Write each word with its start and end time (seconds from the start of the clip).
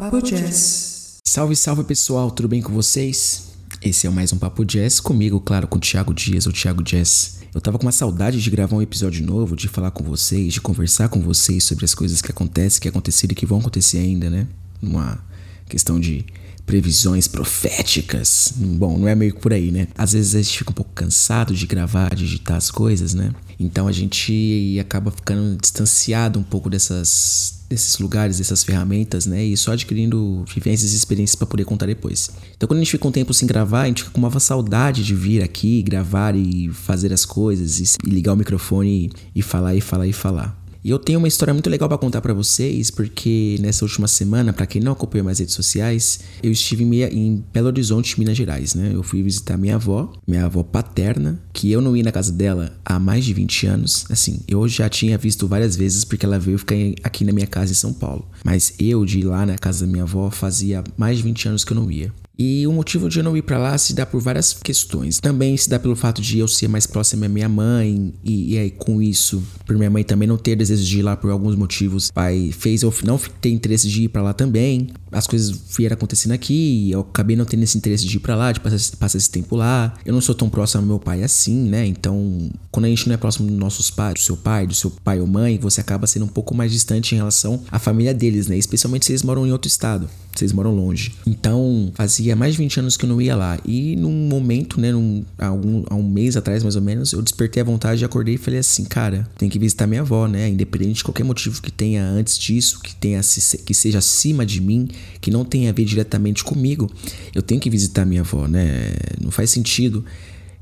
Papo 0.00 0.20
Jazz. 0.20 1.20
Salve, 1.24 1.54
salve 1.54 1.84
pessoal, 1.84 2.28
tudo 2.28 2.48
bem 2.48 2.60
com 2.60 2.72
vocês? 2.72 3.52
Esse 3.80 4.08
é 4.08 4.10
mais 4.10 4.32
um 4.32 4.38
Papo 4.38 4.64
Jazz 4.64 4.98
comigo, 4.98 5.38
claro, 5.40 5.68
com 5.68 5.76
o 5.76 5.80
Thiago 5.80 6.12
Dias, 6.12 6.46
o 6.46 6.52
Thiago 6.52 6.82
Jazz. 6.82 7.38
Eu 7.54 7.60
tava 7.60 7.78
com 7.78 7.86
uma 7.86 7.92
saudade 7.92 8.42
de 8.42 8.50
gravar 8.50 8.74
um 8.74 8.82
episódio 8.82 9.24
novo, 9.24 9.54
de 9.54 9.68
falar 9.68 9.92
com 9.92 10.02
vocês, 10.02 10.52
de 10.52 10.60
conversar 10.60 11.08
com 11.10 11.20
vocês 11.20 11.62
sobre 11.62 11.84
as 11.84 11.94
coisas 11.94 12.20
que 12.20 12.32
acontecem, 12.32 12.80
que 12.80 12.88
aconteceram 12.88 13.30
e 13.30 13.34
que 13.36 13.46
vão 13.46 13.60
acontecer 13.60 13.98
ainda, 13.98 14.28
né? 14.28 14.48
Uma 14.82 15.24
questão 15.68 16.00
de 16.00 16.26
previsões 16.66 17.28
proféticas. 17.28 18.52
Bom, 18.56 18.98
não 18.98 19.08
é 19.08 19.14
meio 19.14 19.34
por 19.34 19.52
aí, 19.52 19.70
né? 19.70 19.88
Às 19.96 20.12
vezes 20.12 20.34
a 20.34 20.42
gente 20.42 20.58
fica 20.58 20.70
um 20.70 20.74
pouco 20.74 20.90
cansado 20.94 21.54
de 21.54 21.66
gravar, 21.66 22.14
digitar 22.14 22.56
as 22.56 22.70
coisas, 22.70 23.14
né? 23.14 23.32
Então 23.58 23.86
a 23.86 23.92
gente 23.92 24.76
acaba 24.80 25.10
ficando 25.10 25.56
distanciado 25.60 26.38
um 26.38 26.42
pouco 26.42 26.68
dessas 26.68 27.62
desses 27.68 27.98
lugares, 27.98 28.38
dessas 28.38 28.62
ferramentas, 28.62 29.26
né? 29.26 29.44
E 29.44 29.56
só 29.56 29.72
adquirindo 29.72 30.44
vivências 30.54 30.92
e 30.92 30.96
experiências 30.96 31.34
para 31.34 31.46
poder 31.46 31.64
contar 31.64 31.86
depois. 31.86 32.30
Então 32.56 32.66
quando 32.66 32.78
a 32.78 32.82
gente 32.82 32.92
fica 32.92 33.08
um 33.08 33.12
tempo 33.12 33.32
sem 33.34 33.48
gravar, 33.48 33.82
a 33.82 33.86
gente 33.86 34.02
fica 34.02 34.12
com 34.12 34.20
uma 34.20 34.40
saudade 34.40 35.04
de 35.04 35.14
vir 35.14 35.42
aqui, 35.42 35.82
gravar 35.82 36.36
e 36.36 36.70
fazer 36.72 37.12
as 37.12 37.24
coisas, 37.24 37.80
e 37.80 38.10
ligar 38.10 38.32
o 38.32 38.36
microfone 38.36 39.10
e 39.34 39.42
falar 39.42 39.74
e 39.74 39.80
falar 39.80 40.06
e 40.06 40.12
falar. 40.12 40.63
E 40.84 40.90
eu 40.90 40.98
tenho 40.98 41.18
uma 41.18 41.26
história 41.26 41.54
muito 41.54 41.70
legal 41.70 41.88
para 41.88 41.96
contar 41.96 42.20
para 42.20 42.34
vocês, 42.34 42.90
porque 42.90 43.56
nessa 43.58 43.86
última 43.86 44.06
semana, 44.06 44.52
para 44.52 44.66
quem 44.66 44.82
não 44.82 44.92
acompanha 44.92 45.24
mais 45.24 45.38
redes 45.38 45.54
sociais, 45.54 46.20
eu 46.42 46.52
estive 46.52 46.84
em 46.84 47.42
Belo 47.50 47.68
Horizonte, 47.68 48.18
Minas 48.18 48.36
Gerais, 48.36 48.74
né? 48.74 48.90
Eu 48.92 49.02
fui 49.02 49.22
visitar 49.22 49.56
minha 49.56 49.76
avó, 49.76 50.12
minha 50.26 50.44
avó 50.44 50.62
paterna, 50.62 51.40
que 51.54 51.72
eu 51.72 51.80
não 51.80 51.96
ia 51.96 52.02
na 52.02 52.12
casa 52.12 52.30
dela 52.30 52.78
há 52.84 52.98
mais 52.98 53.24
de 53.24 53.32
20 53.32 53.66
anos. 53.66 54.04
Assim, 54.10 54.40
eu 54.46 54.68
já 54.68 54.86
tinha 54.90 55.16
visto 55.16 55.48
várias 55.48 55.74
vezes 55.74 56.04
porque 56.04 56.26
ela 56.26 56.38
veio 56.38 56.58
ficar 56.58 56.74
aqui 57.02 57.24
na 57.24 57.32
minha 57.32 57.46
casa 57.46 57.72
em 57.72 57.76
São 57.76 57.94
Paulo. 57.94 58.28
Mas 58.44 58.74
eu 58.78 59.06
de 59.06 59.20
ir 59.20 59.24
lá 59.24 59.46
na 59.46 59.56
casa 59.56 59.86
da 59.86 59.90
minha 59.90 60.04
avó 60.04 60.30
fazia 60.30 60.84
mais 60.98 61.16
de 61.16 61.22
20 61.22 61.48
anos 61.48 61.64
que 61.64 61.72
eu 61.72 61.76
não 61.76 61.90
ia. 61.90 62.12
E 62.38 62.66
o 62.66 62.72
motivo 62.72 63.08
de 63.08 63.18
eu 63.18 63.24
não 63.24 63.36
ir 63.36 63.42
para 63.42 63.58
lá 63.58 63.78
se 63.78 63.94
dá 63.94 64.04
por 64.04 64.20
várias 64.20 64.52
questões. 64.52 65.20
Também 65.20 65.56
se 65.56 65.68
dá 65.68 65.78
pelo 65.78 65.94
fato 65.94 66.20
de 66.20 66.38
eu 66.38 66.48
ser 66.48 66.68
mais 66.68 66.86
próximo 66.86 67.22
da 67.22 67.28
minha 67.28 67.48
mãe 67.48 68.12
e, 68.24 68.54
e 68.54 68.58
aí 68.58 68.70
com 68.70 69.00
isso, 69.00 69.42
por 69.64 69.76
minha 69.76 69.90
mãe 69.90 70.02
também 70.02 70.26
não 70.26 70.36
ter 70.36 70.56
desejo 70.56 70.84
de 70.84 70.98
ir 70.98 71.02
lá 71.02 71.16
por 71.16 71.30
alguns 71.30 71.54
motivos, 71.54 72.10
pai 72.10 72.50
fez 72.52 72.82
eu 72.82 72.92
não 73.04 73.18
ter 73.40 73.50
interesse 73.50 73.88
de 73.88 74.04
ir 74.04 74.08
para 74.08 74.22
lá 74.22 74.32
também. 74.32 74.88
As 75.12 75.28
coisas 75.28 75.50
vieram 75.76 75.94
acontecendo 75.94 76.32
aqui, 76.32 76.90
eu 76.90 77.00
acabei 77.00 77.36
não 77.36 77.44
tendo 77.44 77.62
esse 77.62 77.78
interesse 77.78 78.04
de 78.04 78.16
ir 78.16 78.20
para 78.20 78.34
lá, 78.34 78.50
de 78.50 78.58
passar, 78.58 78.96
passar 78.96 79.18
esse 79.18 79.30
tempo 79.30 79.54
lá. 79.54 79.94
Eu 80.04 80.12
não 80.12 80.20
sou 80.20 80.34
tão 80.34 80.50
próximo 80.50 80.82
ao 80.82 80.86
meu 80.86 80.98
pai 80.98 81.22
assim, 81.22 81.68
né? 81.68 81.86
Então, 81.86 82.50
quando 82.72 82.86
a 82.86 82.88
gente 82.88 83.06
não 83.06 83.14
é 83.14 83.16
próximo 83.16 83.48
dos 83.48 83.56
nossos 83.56 83.90
pais, 83.90 84.14
do 84.14 84.20
seu 84.20 84.36
pai, 84.36 84.66
do 84.66 84.74
seu 84.74 84.90
pai 84.90 85.20
ou 85.20 85.26
mãe, 85.26 85.56
você 85.58 85.80
acaba 85.80 86.06
sendo 86.06 86.24
um 86.24 86.28
pouco 86.28 86.52
mais 86.52 86.72
distante 86.72 87.14
em 87.14 87.18
relação 87.18 87.62
à 87.70 87.78
família 87.78 88.12
deles, 88.12 88.48
né? 88.48 88.58
Especialmente 88.58 89.06
se 89.06 89.12
eles 89.12 89.22
moram 89.22 89.46
em 89.46 89.52
outro 89.52 89.68
estado, 89.68 90.08
eles 90.42 90.52
moram 90.52 90.74
longe. 90.74 91.12
Então, 91.26 91.92
fazia 91.94 92.34
mais 92.34 92.54
de 92.54 92.58
20 92.58 92.80
anos 92.80 92.96
que 92.96 93.04
eu 93.04 93.08
não 93.08 93.20
ia 93.20 93.36
lá. 93.36 93.58
E 93.64 93.94
num 93.96 94.28
momento, 94.28 94.80
né, 94.80 94.90
num, 94.92 95.24
há, 95.38 95.52
um, 95.52 95.84
há 95.88 95.94
um 95.94 96.02
mês 96.02 96.36
atrás 96.36 96.62
mais 96.62 96.76
ou 96.76 96.82
menos, 96.82 97.12
eu 97.12 97.22
despertei 97.22 97.60
a 97.60 97.64
vontade, 97.64 98.04
acordei 98.04 98.34
e 98.34 98.38
falei 98.38 98.60
assim, 98.60 98.84
cara, 98.84 99.28
tem 99.38 99.48
que 99.48 99.58
visitar 99.58 99.86
minha 99.86 100.00
avó, 100.00 100.26
né? 100.26 100.48
Independente 100.48 100.96
de 100.96 101.04
qualquer 101.04 101.24
motivo 101.24 101.60
que 101.60 101.70
tenha 101.70 102.04
antes 102.04 102.38
disso, 102.38 102.80
que 102.80 102.94
tenha 102.94 103.20
que 103.64 103.74
seja 103.74 103.98
acima 103.98 104.44
de 104.44 104.60
mim, 104.60 104.88
que 105.20 105.30
não 105.30 105.44
tenha 105.44 105.70
a 105.70 105.72
ver 105.72 105.84
diretamente 105.84 106.42
comigo, 106.42 106.90
eu 107.34 107.42
tenho 107.42 107.60
que 107.60 107.70
visitar 107.70 108.04
minha 108.04 108.22
avó, 108.22 108.46
né? 108.46 108.92
Não 109.20 109.30
faz 109.30 109.50
sentido 109.50 110.04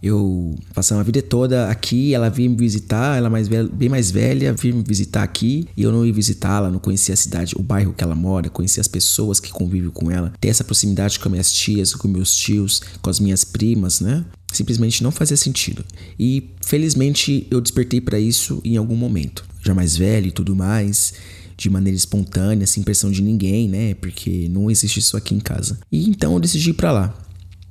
eu 0.03 0.58
passei 0.75 0.97
uma 0.97 1.05
vida 1.05 1.22
toda 1.22 1.69
aqui, 1.69 2.12
ela 2.12 2.28
vinha 2.28 2.50
me 2.50 2.56
visitar, 2.56 3.17
ela 3.17 3.31
mais 3.31 3.47
velha, 3.47 3.69
bem 3.72 3.89
mais 3.89 4.11
velha, 4.11 4.53
vinha 4.53 4.75
me 4.75 4.83
visitar 4.83 5.22
aqui 5.22 5.69
e 5.77 5.83
eu 5.83 5.92
não 5.92 6.05
ia 6.05 6.12
visitá-la, 6.12 6.70
não 6.70 6.81
conhecia 6.81 7.14
a 7.14 7.17
cidade, 7.17 7.55
o 7.56 7.62
bairro 7.62 7.92
que 7.92 8.03
ela 8.03 8.17
mora, 8.17 8.50
conhecia 8.50 8.81
as 8.81 8.89
pessoas 8.89 9.39
que 9.39 9.53
convivem 9.53 9.91
com 9.91 10.11
ela, 10.11 10.33
ter 10.41 10.48
essa 10.48 10.64
proximidade 10.64 11.20
com 11.20 11.28
minhas 11.28 11.53
tias, 11.53 11.94
com 11.94 12.09
meus 12.09 12.34
tios, 12.34 12.83
com 13.00 13.09
as 13.09 13.20
minhas 13.20 13.44
primas, 13.44 14.00
né? 14.00 14.25
Simplesmente 14.53 15.05
não 15.05 15.12
fazia 15.12 15.36
sentido. 15.36 15.84
E 16.19 16.50
felizmente 16.66 17.47
eu 17.48 17.60
despertei 17.60 18.00
para 18.00 18.19
isso 18.19 18.60
em 18.65 18.77
algum 18.77 18.97
momento, 18.97 19.44
já 19.62 19.72
mais 19.72 19.97
velho 19.97 20.27
e 20.27 20.32
tudo 20.32 20.56
mais 20.56 21.15
de 21.56 21.71
maneira 21.71 21.97
espontânea, 21.97 22.66
sem 22.66 22.82
pressão 22.82 23.09
de 23.09 23.22
ninguém, 23.22 23.69
né? 23.69 23.94
Porque 23.94 24.48
não 24.48 24.69
existe 24.69 24.98
isso 24.98 25.16
aqui 25.16 25.32
em 25.32 25.38
casa. 25.38 25.78
E 25.93 26.09
então 26.09 26.32
eu 26.32 26.41
decidi 26.41 26.71
ir 26.71 26.75
para 26.75 26.91
lá. 26.91 27.15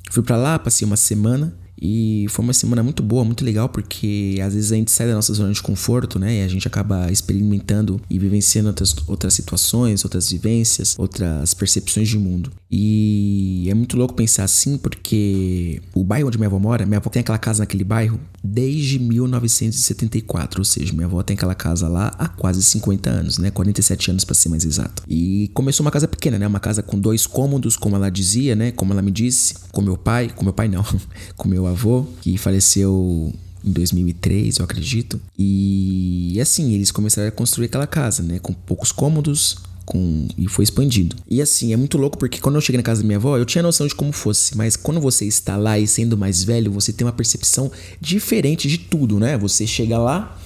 Fui 0.09 0.23
para 0.23 0.37
lá, 0.37 0.57
passei 0.57 0.85
uma 0.85 0.95
semana 0.95 1.60
e 1.81 2.27
foi 2.29 2.43
uma 2.43 2.53
semana 2.53 2.83
muito 2.83 3.01
boa, 3.01 3.25
muito 3.25 3.43
legal, 3.43 3.67
porque 3.67 4.39
às 4.45 4.53
vezes 4.53 4.71
a 4.71 4.75
gente 4.75 4.91
sai 4.91 5.07
da 5.07 5.15
nossa 5.15 5.33
zona 5.33 5.51
de 5.51 5.61
conforto, 5.61 6.19
né? 6.19 6.39
E 6.39 6.43
a 6.43 6.47
gente 6.47 6.67
acaba 6.67 7.11
experimentando 7.11 7.99
e 8.07 8.19
vivenciando 8.19 8.69
outras, 8.69 8.95
outras 9.07 9.33
situações, 9.33 10.03
outras 10.03 10.29
vivências, 10.29 10.95
outras 10.99 11.55
percepções 11.55 12.07
de 12.07 12.19
mundo. 12.19 12.51
E 12.69 13.67
é 13.67 13.73
muito 13.73 13.97
louco 13.97 14.13
pensar 14.13 14.43
assim, 14.43 14.77
porque 14.77 15.81
o 15.93 16.03
bairro 16.03 16.27
onde 16.27 16.37
minha 16.37 16.47
avó 16.47 16.59
mora, 16.59 16.85
minha 16.85 16.99
avó 16.99 17.09
tem 17.09 17.21
aquela 17.21 17.39
casa 17.39 17.63
naquele 17.63 17.83
bairro 17.83 18.19
desde 18.43 18.99
1974, 18.99 20.61
ou 20.61 20.65
seja, 20.65 20.93
minha 20.93 21.05
avó 21.05 21.21
tem 21.21 21.35
aquela 21.35 21.55
casa 21.55 21.87
lá 21.87 22.13
há 22.17 22.27
quase 22.27 22.61
50 22.63 23.09
anos, 23.09 23.37
né? 23.37 23.51
47 23.51 24.11
anos 24.11 24.23
para 24.23 24.35
ser 24.35 24.49
mais 24.49 24.65
exato. 24.65 25.03
E 25.07 25.49
começou 25.53 25.85
uma 25.85 25.91
casa 25.91 26.07
pequena, 26.07 26.37
né? 26.37 26.47
Uma 26.47 26.59
casa 26.59 26.81
com 26.83 26.99
dois 26.99 27.25
cômodos, 27.25 27.75
como 27.75 27.95
ela 27.95 28.09
dizia, 28.09 28.55
né? 28.55 28.71
Como 28.71 28.93
ela 28.93 29.01
me 29.01 29.11
disse, 29.11 29.55
com 29.71 29.81
meu 29.81 29.97
pai, 29.97 30.29
com 30.35 30.43
meu 30.43 30.53
pai 30.53 30.67
não, 30.67 30.83
com 31.35 31.47
meu 31.47 31.67
avô, 31.71 32.05
que 32.21 32.37
faleceu 32.37 33.33
em 33.63 33.71
2003, 33.71 34.57
eu 34.57 34.65
acredito. 34.65 35.19
E 35.37 36.37
assim, 36.41 36.73
eles 36.73 36.91
começaram 36.91 37.27
a 37.27 37.31
construir 37.31 37.65
aquela 37.65 37.87
casa, 37.87 38.23
né? 38.23 38.39
Com 38.39 38.53
poucos 38.53 38.91
cômodos, 38.91 39.57
com 39.85 40.27
e 40.37 40.47
foi 40.47 40.63
expandido. 40.63 41.15
E 41.29 41.41
assim, 41.41 41.73
é 41.73 41.77
muito 41.77 41.97
louco 41.97 42.17
porque 42.17 42.39
quando 42.39 42.55
eu 42.55 42.61
cheguei 42.61 42.77
na 42.77 42.83
casa 42.83 43.01
da 43.01 43.07
minha 43.07 43.17
avó, 43.17 43.37
eu 43.37 43.45
tinha 43.45 43.61
noção 43.61 43.85
de 43.85 43.95
como 43.95 44.11
fosse, 44.11 44.55
mas 44.57 44.75
quando 44.75 44.99
você 44.99 45.25
está 45.25 45.57
lá 45.57 45.77
e 45.77 45.87
sendo 45.87 46.17
mais 46.17 46.43
velho, 46.43 46.71
você 46.71 46.91
tem 46.91 47.05
uma 47.05 47.13
percepção 47.13 47.71
diferente 47.99 48.67
de 48.67 48.77
tudo, 48.77 49.19
né? 49.19 49.37
Você 49.37 49.67
chega 49.67 49.97
lá 49.97 50.37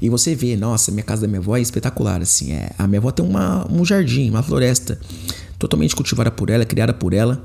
e 0.00 0.08
você 0.08 0.34
vê, 0.34 0.56
nossa, 0.56 0.90
minha 0.90 1.02
casa 1.02 1.22
da 1.22 1.28
minha 1.28 1.40
avó 1.40 1.56
é 1.56 1.60
espetacular, 1.60 2.20
assim, 2.22 2.52
é, 2.52 2.70
a 2.78 2.86
minha 2.86 2.98
avó 2.98 3.10
tem 3.10 3.24
uma, 3.24 3.66
um 3.70 3.84
jardim, 3.84 4.30
uma 4.30 4.42
floresta 4.42 4.98
totalmente 5.58 5.94
cultivada 5.94 6.30
por 6.30 6.50
ela, 6.50 6.64
criada 6.64 6.92
por 6.92 7.12
ela 7.12 7.44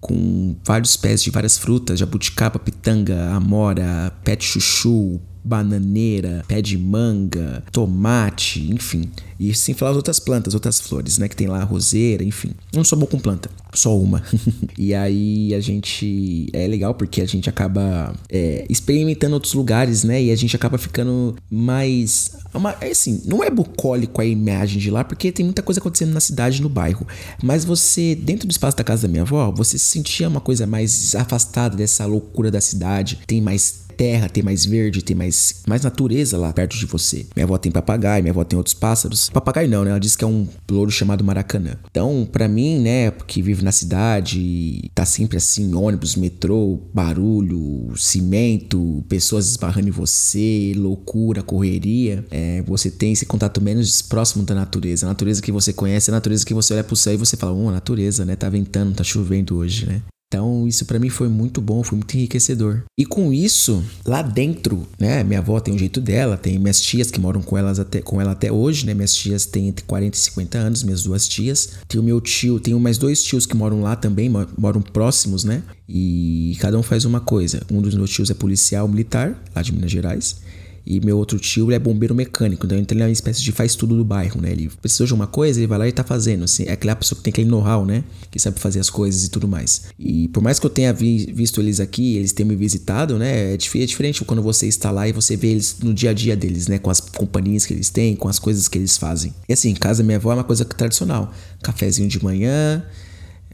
com 0.00 0.56
vários 0.64 0.96
pés 0.96 1.22
de 1.22 1.30
várias 1.30 1.58
frutas, 1.58 1.98
jabuticaba, 1.98 2.58
pitanga, 2.58 3.30
amora, 3.34 4.12
de 4.24 4.44
chuchu, 4.44 5.20
bananeira, 5.44 6.44
pé 6.46 6.60
de 6.60 6.76
manga, 6.76 7.62
tomate, 7.72 8.70
enfim. 8.70 9.10
E 9.40 9.54
sem 9.54 9.74
falar 9.74 9.92
as 9.92 9.96
outras 9.96 10.18
plantas, 10.18 10.52
outras 10.52 10.78
flores, 10.78 11.16
né? 11.16 11.26
Que 11.26 11.34
tem 11.34 11.46
lá 11.46 11.64
roseira, 11.64 12.22
enfim. 12.22 12.50
Não 12.74 12.84
sou 12.84 12.98
bom 12.98 13.06
com 13.06 13.18
planta, 13.18 13.50
só 13.72 13.98
uma. 13.98 14.22
e 14.76 14.94
aí 14.94 15.54
a 15.54 15.60
gente. 15.60 16.48
É 16.52 16.66
legal 16.66 16.92
porque 16.92 17.22
a 17.22 17.26
gente 17.26 17.48
acaba 17.48 18.14
é, 18.28 18.66
experimentando 18.68 19.32
outros 19.32 19.54
lugares, 19.54 20.04
né? 20.04 20.22
E 20.22 20.30
a 20.30 20.36
gente 20.36 20.54
acaba 20.54 20.76
ficando 20.76 21.34
mais. 21.50 22.32
Uma, 22.52 22.76
é 22.82 22.90
assim, 22.90 23.22
não 23.24 23.42
é 23.42 23.48
bucólico 23.48 24.20
a 24.20 24.26
imagem 24.26 24.78
de 24.78 24.90
lá, 24.90 25.02
porque 25.02 25.32
tem 25.32 25.44
muita 25.44 25.62
coisa 25.62 25.80
acontecendo 25.80 26.12
na 26.12 26.20
cidade, 26.20 26.60
no 26.60 26.68
bairro. 26.68 27.06
Mas 27.42 27.64
você, 27.64 28.14
dentro 28.14 28.46
do 28.46 28.50
espaço 28.50 28.76
da 28.76 28.84
casa 28.84 29.02
da 29.02 29.08
minha 29.08 29.22
avó, 29.22 29.50
você 29.50 29.78
se 29.78 29.86
sentia 29.86 30.28
uma 30.28 30.40
coisa 30.40 30.66
mais 30.66 31.14
afastada 31.14 31.78
dessa 31.78 32.04
loucura 32.04 32.50
da 32.50 32.60
cidade. 32.60 33.20
Tem 33.26 33.40
mais 33.40 33.88
terra, 34.00 34.30
tem 34.30 34.42
mais 34.42 34.64
verde, 34.64 35.04
tem 35.04 35.14
mais, 35.14 35.62
mais 35.68 35.82
natureza 35.82 36.38
lá 36.38 36.50
perto 36.54 36.74
de 36.74 36.86
você. 36.86 37.26
Minha 37.36 37.44
avó 37.44 37.58
tem 37.58 37.70
papagaio, 37.70 38.22
minha 38.22 38.32
avó 38.32 38.42
tem 38.42 38.56
outros 38.56 38.72
pássaros. 38.72 39.28
Papagaio 39.28 39.68
não, 39.68 39.84
né? 39.84 39.90
Ela 39.90 40.00
disse 40.00 40.16
que 40.16 40.24
é 40.24 40.26
um 40.26 40.48
louro 40.70 40.90
chamado 40.90 41.22
maracanã. 41.22 41.76
Então, 41.90 42.26
para 42.32 42.48
mim, 42.48 42.78
né, 42.78 43.10
que 43.10 43.42
vive 43.42 43.62
na 43.62 43.70
cidade, 43.70 44.90
tá 44.94 45.04
sempre 45.04 45.36
assim, 45.36 45.74
ônibus, 45.74 46.16
metrô, 46.16 46.80
barulho, 46.94 47.92
cimento, 47.94 49.04
pessoas 49.06 49.50
esbarrando 49.50 49.88
em 49.88 49.92
você, 49.92 50.72
loucura, 50.74 51.42
correria, 51.42 52.24
é, 52.30 52.62
você 52.62 52.90
tem 52.90 53.12
esse 53.12 53.26
contato 53.26 53.60
menos 53.60 54.00
próximo 54.00 54.44
da 54.44 54.54
natureza. 54.54 55.04
A 55.04 55.10
natureza 55.10 55.42
que 55.42 55.52
você 55.52 55.74
conhece, 55.74 56.10
a 56.10 56.14
natureza 56.14 56.46
que 56.46 56.54
você 56.54 56.72
olha 56.72 56.84
pro 56.84 56.96
céu 56.96 57.12
e 57.12 57.18
você 57.18 57.36
fala, 57.36 57.52
oh, 57.52 57.70
natureza, 57.70 58.24
né? 58.24 58.34
Tá 58.34 58.48
ventando, 58.48 58.94
tá 58.94 59.04
chovendo 59.04 59.58
hoje, 59.58 59.84
né? 59.84 60.00
Então, 60.32 60.68
isso 60.68 60.86
para 60.86 61.00
mim 61.00 61.08
foi 61.08 61.28
muito 61.28 61.60
bom, 61.60 61.82
foi 61.82 61.98
muito 61.98 62.16
enriquecedor. 62.16 62.84
E 62.96 63.04
com 63.04 63.32
isso, 63.32 63.84
lá 64.06 64.22
dentro, 64.22 64.86
né, 64.96 65.24
minha 65.24 65.40
avó 65.40 65.58
tem 65.58 65.74
um 65.74 65.78
jeito 65.78 66.00
dela, 66.00 66.36
tem 66.36 66.56
minhas 66.56 66.80
tias 66.80 67.10
que 67.10 67.18
moram 67.20 67.42
com 67.42 67.58
elas 67.58 67.80
até 67.80 68.00
com 68.00 68.20
ela 68.20 68.30
até 68.30 68.52
hoje, 68.52 68.86
né? 68.86 68.94
Minhas 68.94 69.12
tias 69.12 69.44
têm 69.44 69.66
entre 69.66 69.84
40 69.84 70.16
e 70.16 70.20
50 70.20 70.56
anos, 70.56 70.82
minhas 70.84 71.02
duas 71.02 71.26
tias. 71.26 71.70
Tem 71.88 72.00
o 72.00 72.04
meu 72.04 72.20
tio, 72.20 72.60
tenho 72.60 72.78
mais 72.78 72.96
dois 72.96 73.24
tios 73.24 73.44
que 73.44 73.56
moram 73.56 73.82
lá 73.82 73.96
também, 73.96 74.30
moram 74.56 74.80
próximos, 74.80 75.42
né? 75.42 75.64
E 75.88 76.56
cada 76.60 76.78
um 76.78 76.82
faz 76.82 77.04
uma 77.04 77.18
coisa. 77.18 77.62
Um 77.68 77.82
dos 77.82 77.96
meus 77.96 78.10
tios 78.10 78.30
é 78.30 78.34
policial 78.34 78.86
militar, 78.86 79.36
lá 79.52 79.62
de 79.62 79.72
Minas 79.72 79.90
Gerais. 79.90 80.36
E 80.84 81.00
meu 81.00 81.18
outro 81.18 81.38
tio 81.38 81.70
é 81.70 81.78
bombeiro 81.78 82.14
mecânico, 82.14 82.66
então 82.66 82.78
ele 82.78 83.02
é 83.02 83.06
uma 83.06 83.12
espécie 83.12 83.42
de 83.42 83.52
faz 83.52 83.74
tudo 83.74 83.96
do 83.96 84.04
bairro, 84.04 84.40
né? 84.40 84.50
Ele 84.50 84.70
precisou 84.80 85.06
de 85.06 85.14
uma 85.14 85.26
coisa, 85.26 85.60
ele 85.60 85.66
vai 85.66 85.78
lá 85.78 85.88
e 85.88 85.92
tá 85.92 86.02
fazendo. 86.02 86.44
Assim, 86.44 86.64
é 86.64 86.72
aquela 86.72 86.96
pessoa 86.96 87.16
que 87.16 87.22
tem 87.22 87.30
aquele 87.30 87.48
know-how, 87.48 87.84
né? 87.84 88.02
Que 88.30 88.38
sabe 88.38 88.58
fazer 88.58 88.80
as 88.80 88.90
coisas 88.90 89.24
e 89.24 89.30
tudo 89.30 89.46
mais. 89.46 89.82
E 89.98 90.28
por 90.28 90.42
mais 90.42 90.58
que 90.58 90.66
eu 90.66 90.70
tenha 90.70 90.92
vi, 90.92 91.32
visto 91.32 91.60
eles 91.60 91.80
aqui, 91.80 92.16
eles 92.16 92.32
tenham 92.32 92.48
me 92.48 92.56
visitado, 92.56 93.18
né? 93.18 93.52
É, 93.52 93.54
é 93.54 93.86
diferente 93.86 94.24
quando 94.24 94.42
você 94.42 94.66
está 94.66 94.90
lá 94.90 95.06
e 95.08 95.12
você 95.12 95.36
vê 95.36 95.48
eles 95.48 95.76
no 95.82 95.92
dia 95.92 96.10
a 96.10 96.12
dia 96.12 96.36
deles, 96.36 96.66
né? 96.66 96.78
Com 96.78 96.90
as 96.90 97.00
companhias 97.00 97.66
que 97.66 97.74
eles 97.74 97.90
têm, 97.90 98.16
com 98.16 98.28
as 98.28 98.38
coisas 98.38 98.66
que 98.66 98.78
eles 98.78 98.96
fazem. 98.96 99.34
E 99.48 99.52
assim, 99.52 99.74
casa 99.74 100.02
minha 100.02 100.16
avó 100.16 100.32
é 100.32 100.34
uma 100.34 100.44
coisa 100.44 100.64
tradicional. 100.64 101.32
Cafézinho 101.62 102.08
de 102.08 102.22
manhã, 102.22 102.82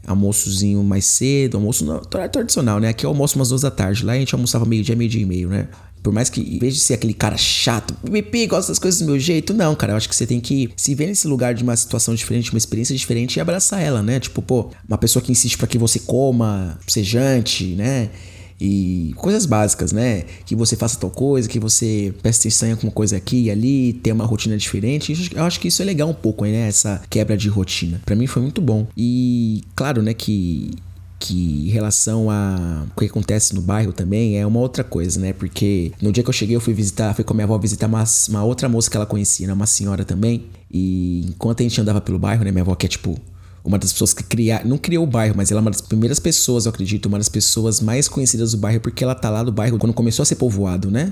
almoçozinho 0.07 0.81
mais 0.83 1.05
cedo, 1.05 1.57
almoço 1.57 1.85
não, 1.85 1.99
tradicional, 1.99 2.79
né? 2.79 2.87
Aqui 2.87 3.05
eu 3.05 3.09
almoço 3.09 3.37
umas 3.37 3.49
duas 3.49 3.61
da 3.61 3.69
tarde. 3.69 4.05
Lá 4.05 4.13
a 4.13 4.17
gente 4.17 4.33
almoçava 4.33 4.65
meio-dia, 4.65 4.95
meio-dia 4.95 5.21
e 5.21 5.25
meio, 5.25 5.49
né? 5.49 5.67
Por 6.01 6.13
mais 6.13 6.29
que, 6.29 6.39
em 6.39 6.57
vez 6.59 6.73
de 6.73 6.79
ser 6.79 6.93
aquele 6.93 7.13
cara 7.13 7.37
chato, 7.37 7.93
pipi, 8.09 8.47
gosta 8.47 8.71
das 8.71 8.79
coisas 8.79 8.99
do 9.01 9.05
meu 9.05 9.19
jeito, 9.19 9.53
não, 9.53 9.75
cara. 9.75 9.93
Eu 9.93 9.97
acho 9.97 10.07
que 10.07 10.15
você 10.15 10.25
tem 10.25 10.39
que 10.39 10.71
se 10.77 10.95
ver 10.95 11.07
nesse 11.07 11.27
lugar 11.27 11.53
de 11.53 11.63
uma 11.63 11.75
situação 11.75 12.15
diferente, 12.15 12.51
uma 12.51 12.57
experiência 12.57 12.95
diferente 12.95 13.35
e 13.37 13.39
abraçar 13.39 13.81
ela, 13.81 14.01
né? 14.01 14.19
Tipo, 14.19 14.41
pô, 14.41 14.71
uma 14.87 14.97
pessoa 14.97 15.21
que 15.21 15.31
insiste 15.31 15.57
para 15.57 15.67
que 15.67 15.77
você 15.77 15.99
coma, 15.99 16.79
seja 16.87 17.19
jante, 17.19 17.65
né? 17.75 18.09
e 18.59 19.13
coisas 19.15 19.45
básicas, 19.45 19.91
né? 19.91 20.23
Que 20.45 20.55
você 20.55 20.75
faça 20.75 20.99
tal 20.99 21.09
coisa, 21.09 21.47
que 21.47 21.59
você 21.59 22.13
preste 22.21 22.41
atenção 22.41 22.69
em 22.69 22.71
alguma 22.71 22.91
coisa 22.91 23.15
aqui 23.15 23.43
e 23.43 23.51
ali, 23.51 23.93
ter 23.93 24.11
uma 24.11 24.25
rotina 24.25 24.57
diferente. 24.57 25.29
Eu 25.33 25.43
acho 25.43 25.59
que 25.59 25.67
isso 25.67 25.81
é 25.81 25.85
legal 25.85 26.09
um 26.09 26.13
pouco, 26.13 26.43
né? 26.43 26.67
Essa 26.67 27.01
quebra 27.09 27.37
de 27.37 27.49
rotina. 27.49 28.01
Para 28.03 28.15
mim 28.15 28.25
foi 28.25 28.41
muito 28.41 28.61
bom. 28.61 28.87
E 28.97 29.61
claro, 29.75 30.01
né, 30.01 30.13
que 30.13 30.71
que 31.19 31.67
em 31.67 31.69
relação 31.69 32.29
a 32.29 32.85
o 32.95 32.99
que 32.99 33.05
acontece 33.05 33.55
no 33.55 33.61
bairro 33.61 33.91
também 33.91 34.37
é 34.37 34.45
uma 34.45 34.59
outra 34.59 34.83
coisa, 34.83 35.19
né? 35.19 35.33
Porque 35.33 35.91
no 36.01 36.11
dia 36.11 36.23
que 36.23 36.29
eu 36.29 36.33
cheguei 36.33 36.55
eu 36.55 36.61
fui 36.61 36.73
visitar, 36.73 37.13
fui 37.13 37.23
com 37.23 37.33
a 37.33 37.35
minha 37.35 37.45
avó 37.45 37.57
visitar 37.57 37.87
uma, 37.87 38.03
uma 38.29 38.43
outra 38.43 38.69
moça 38.69 38.89
que 38.89 38.97
ela 38.97 39.05
conhecia, 39.05 39.47
né? 39.47 39.53
uma 39.53 39.65
senhora 39.65 40.05
também. 40.05 40.45
E 40.71 41.25
enquanto 41.29 41.61
a 41.61 41.63
gente 41.63 41.79
andava 41.81 42.01
pelo 42.01 42.19
bairro, 42.19 42.43
né? 42.43 42.51
Minha 42.51 42.63
avó 42.63 42.75
que 42.75 42.85
é 42.85 42.89
tipo 42.89 43.19
uma 43.67 43.77
das 43.77 43.91
pessoas 43.91 44.13
que 44.13 44.23
cria, 44.23 44.61
não 44.63 44.77
criou 44.77 45.03
o 45.03 45.07
bairro, 45.07 45.33
mas 45.35 45.51
ela 45.51 45.59
é 45.59 45.61
uma 45.61 45.71
das 45.71 45.81
primeiras 45.81 46.19
pessoas, 46.19 46.65
eu 46.65 46.69
acredito, 46.69 47.07
uma 47.07 47.17
das 47.17 47.27
pessoas 47.27 47.81
mais 47.81 48.07
conhecidas 48.07 48.51
do 48.51 48.57
bairro, 48.57 48.79
porque 48.79 49.03
ela 49.03 49.13
tá 49.13 49.29
lá 49.29 49.43
do 49.43 49.51
bairro 49.51 49.77
quando 49.77 49.93
começou 49.93 50.23
a 50.23 50.25
ser 50.25 50.35
povoado, 50.35 50.89
né? 50.89 51.11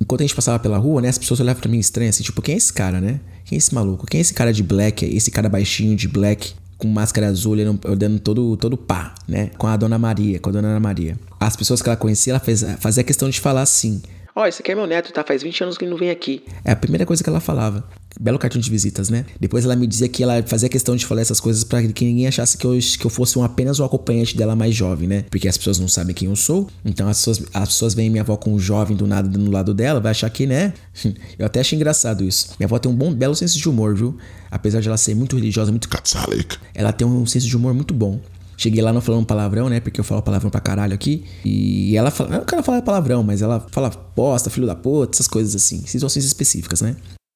Enquanto 0.00 0.22
a 0.22 0.24
gente 0.24 0.34
passava 0.34 0.58
pela 0.58 0.78
rua, 0.78 1.02
né, 1.02 1.08
as 1.08 1.18
pessoas 1.18 1.38
olhavam 1.40 1.60
pra 1.60 1.70
mim 1.70 1.78
estranho, 1.78 2.08
assim, 2.08 2.22
tipo, 2.24 2.40
quem 2.40 2.54
é 2.54 2.58
esse 2.58 2.72
cara, 2.72 2.98
né? 2.98 3.20
Quem 3.44 3.56
é 3.56 3.58
esse 3.58 3.74
maluco? 3.74 4.06
Quem 4.06 4.18
é 4.18 4.20
esse 4.22 4.32
cara 4.32 4.52
de 4.52 4.62
black? 4.62 5.04
Esse 5.04 5.30
cara 5.30 5.50
baixinho 5.50 5.94
de 5.94 6.08
black, 6.08 6.54
com 6.82 6.88
máscara 6.88 7.28
azul, 7.28 7.52
olhando 7.52 8.18
todo, 8.18 8.56
todo 8.56 8.76
pá, 8.76 9.14
né? 9.28 9.50
Com 9.56 9.68
a 9.68 9.76
dona 9.76 9.98
Maria, 10.00 10.40
com 10.40 10.50
a 10.50 10.52
dona 10.52 10.66
Ana 10.66 10.80
Maria. 10.80 11.16
As 11.38 11.54
pessoas 11.54 11.80
que 11.80 11.88
ela 11.88 11.96
conhecia, 11.96 12.32
ela 12.32 12.40
fez, 12.40 12.64
fazia 12.80 13.04
questão 13.04 13.30
de 13.30 13.40
falar 13.40 13.62
assim: 13.62 14.02
Ó, 14.34 14.42
oh, 14.42 14.46
esse 14.46 14.62
aqui 14.62 14.72
é 14.72 14.74
meu 14.74 14.86
neto, 14.86 15.12
tá? 15.12 15.22
Faz 15.22 15.42
20 15.42 15.64
anos 15.64 15.76
que 15.76 15.84
ele 15.84 15.90
não 15.90 15.98
vem 15.98 16.08
aqui. 16.08 16.42
É 16.64 16.72
a 16.72 16.76
primeira 16.76 17.04
coisa 17.04 17.22
que 17.22 17.28
ela 17.28 17.38
falava. 17.40 17.84
Belo 18.18 18.38
cartão 18.38 18.58
de 18.58 18.70
visitas, 18.70 19.10
né? 19.10 19.26
Depois 19.38 19.64
ela 19.64 19.76
me 19.76 19.86
dizia 19.86 20.08
que 20.08 20.22
ela 20.22 20.42
fazia 20.42 20.70
questão 20.70 20.96
de 20.96 21.04
falar 21.04 21.20
essas 21.20 21.38
coisas 21.38 21.64
para 21.64 21.82
que 21.82 22.04
ninguém 22.04 22.26
achasse 22.26 22.56
que 22.56 22.64
eu, 22.66 22.78
que 22.78 23.04
eu 23.04 23.10
fosse 23.10 23.38
um, 23.38 23.44
apenas 23.44 23.78
um 23.78 23.84
acompanhante 23.84 24.34
dela 24.34 24.56
mais 24.56 24.74
jovem, 24.74 25.06
né? 25.06 25.26
Porque 25.30 25.46
as 25.46 25.58
pessoas 25.58 25.78
não 25.78 25.86
sabem 25.86 26.14
quem 26.14 26.28
eu 26.28 26.36
sou. 26.36 26.66
Então 26.82 27.08
as 27.08 27.18
pessoas, 27.18 27.42
as 27.52 27.68
pessoas 27.68 27.94
veem 27.94 28.08
minha 28.08 28.22
avó 28.22 28.36
com 28.38 28.54
um 28.54 28.58
jovem 28.58 28.96
do 28.96 29.06
nada 29.06 29.28
no 29.38 29.50
lado 29.50 29.74
dela, 29.74 30.00
vai 30.00 30.12
achar 30.12 30.30
que, 30.30 30.46
né? 30.46 30.72
Eu 31.38 31.44
até 31.44 31.60
acho 31.60 31.74
engraçado 31.74 32.24
isso. 32.24 32.54
Minha 32.58 32.66
avó 32.66 32.78
tem 32.78 32.90
um 32.90 32.94
bom, 32.94 33.12
belo 33.12 33.34
senso 33.34 33.58
de 33.58 33.68
humor, 33.68 33.94
viu? 33.94 34.16
Apesar 34.50 34.80
de 34.80 34.88
ela 34.88 34.96
ser 34.96 35.14
muito 35.14 35.36
religiosa, 35.36 35.70
muito 35.70 35.88
católica. 35.88 36.56
Ela 36.74 36.92
tem 36.92 37.06
um 37.06 37.26
senso 37.26 37.46
de 37.46 37.56
humor 37.56 37.74
muito 37.74 37.92
bom. 37.92 38.18
Cheguei 38.62 38.80
lá 38.80 38.92
não 38.92 39.00
falando 39.00 39.26
palavrão, 39.26 39.68
né? 39.68 39.80
Porque 39.80 39.98
eu 39.98 40.04
falo 40.04 40.22
palavrão 40.22 40.48
pra 40.48 40.60
caralho 40.60 40.94
aqui. 40.94 41.24
E 41.44 41.96
ela 41.96 42.12
fala. 42.12 42.38
Não 42.38 42.44
quero 42.44 42.62
falar 42.62 42.80
palavrão, 42.82 43.20
mas 43.20 43.42
ela 43.42 43.66
fala 43.72 43.90
bosta, 44.14 44.50
filho 44.50 44.68
da 44.68 44.76
puta, 44.76 45.16
essas 45.16 45.26
coisas 45.26 45.56
assim. 45.56 45.84
Situações 45.84 46.24
específicas, 46.24 46.80
né? 46.80 46.94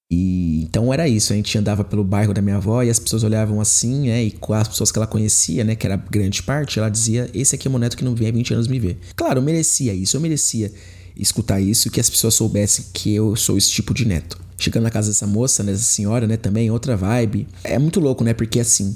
E 0.09 0.63
então 0.63 0.95
era 0.95 1.09
isso, 1.09 1.33
a 1.33 1.37
gente 1.37 1.59
andava 1.59 1.83
pelo 1.83 2.05
bairro 2.05 2.33
da 2.33 2.41
minha 2.41 2.59
avó 2.59 2.81
e 2.81 2.89
as 2.89 3.01
pessoas 3.01 3.25
olhavam 3.25 3.61
assim, 3.61 4.07
né? 4.07 4.23
E 4.23 4.31
com 4.31 4.53
as 4.53 4.69
pessoas 4.69 4.93
que 4.93 4.99
ela 5.01 5.07
conhecia, 5.07 5.65
né? 5.65 5.75
Que 5.75 5.85
era 5.85 5.97
grande 5.97 6.45
parte, 6.45 6.79
ela 6.79 6.89
dizia: 6.89 7.29
Esse 7.35 7.57
aqui 7.57 7.67
é 7.67 7.69
o 7.69 7.73
meu 7.73 7.81
neto 7.81 7.97
que 7.97 8.05
não 8.05 8.15
vem 8.15 8.29
há 8.29 8.31
20 8.31 8.55
anos 8.55 8.69
me 8.69 8.79
ver. 8.79 8.97
Claro, 9.17 9.41
eu 9.41 9.43
merecia 9.43 9.93
isso, 9.93 10.17
eu 10.17 10.21
merecia 10.21 10.73
escutar 11.17 11.61
isso, 11.61 11.91
que 11.91 11.99
as 11.99 12.09
pessoas 12.09 12.35
soubessem 12.35 12.85
que 12.93 13.13
eu 13.13 13.35
sou 13.35 13.59
esse 13.59 13.71
tipo 13.71 13.93
de 13.93 14.07
neto. 14.07 14.39
Chegando 14.57 14.85
na 14.85 14.91
casa 14.93 15.09
dessa 15.09 15.27
moça, 15.27 15.65
dessa 15.65 15.83
senhora, 15.83 16.25
né? 16.25 16.37
Também, 16.37 16.71
outra 16.71 16.97
vibe. 16.97 17.49
É 17.65 17.77
muito 17.81 17.99
louco, 17.99 18.23
né? 18.23 18.33
Porque 18.33 18.61
assim, 18.61 18.95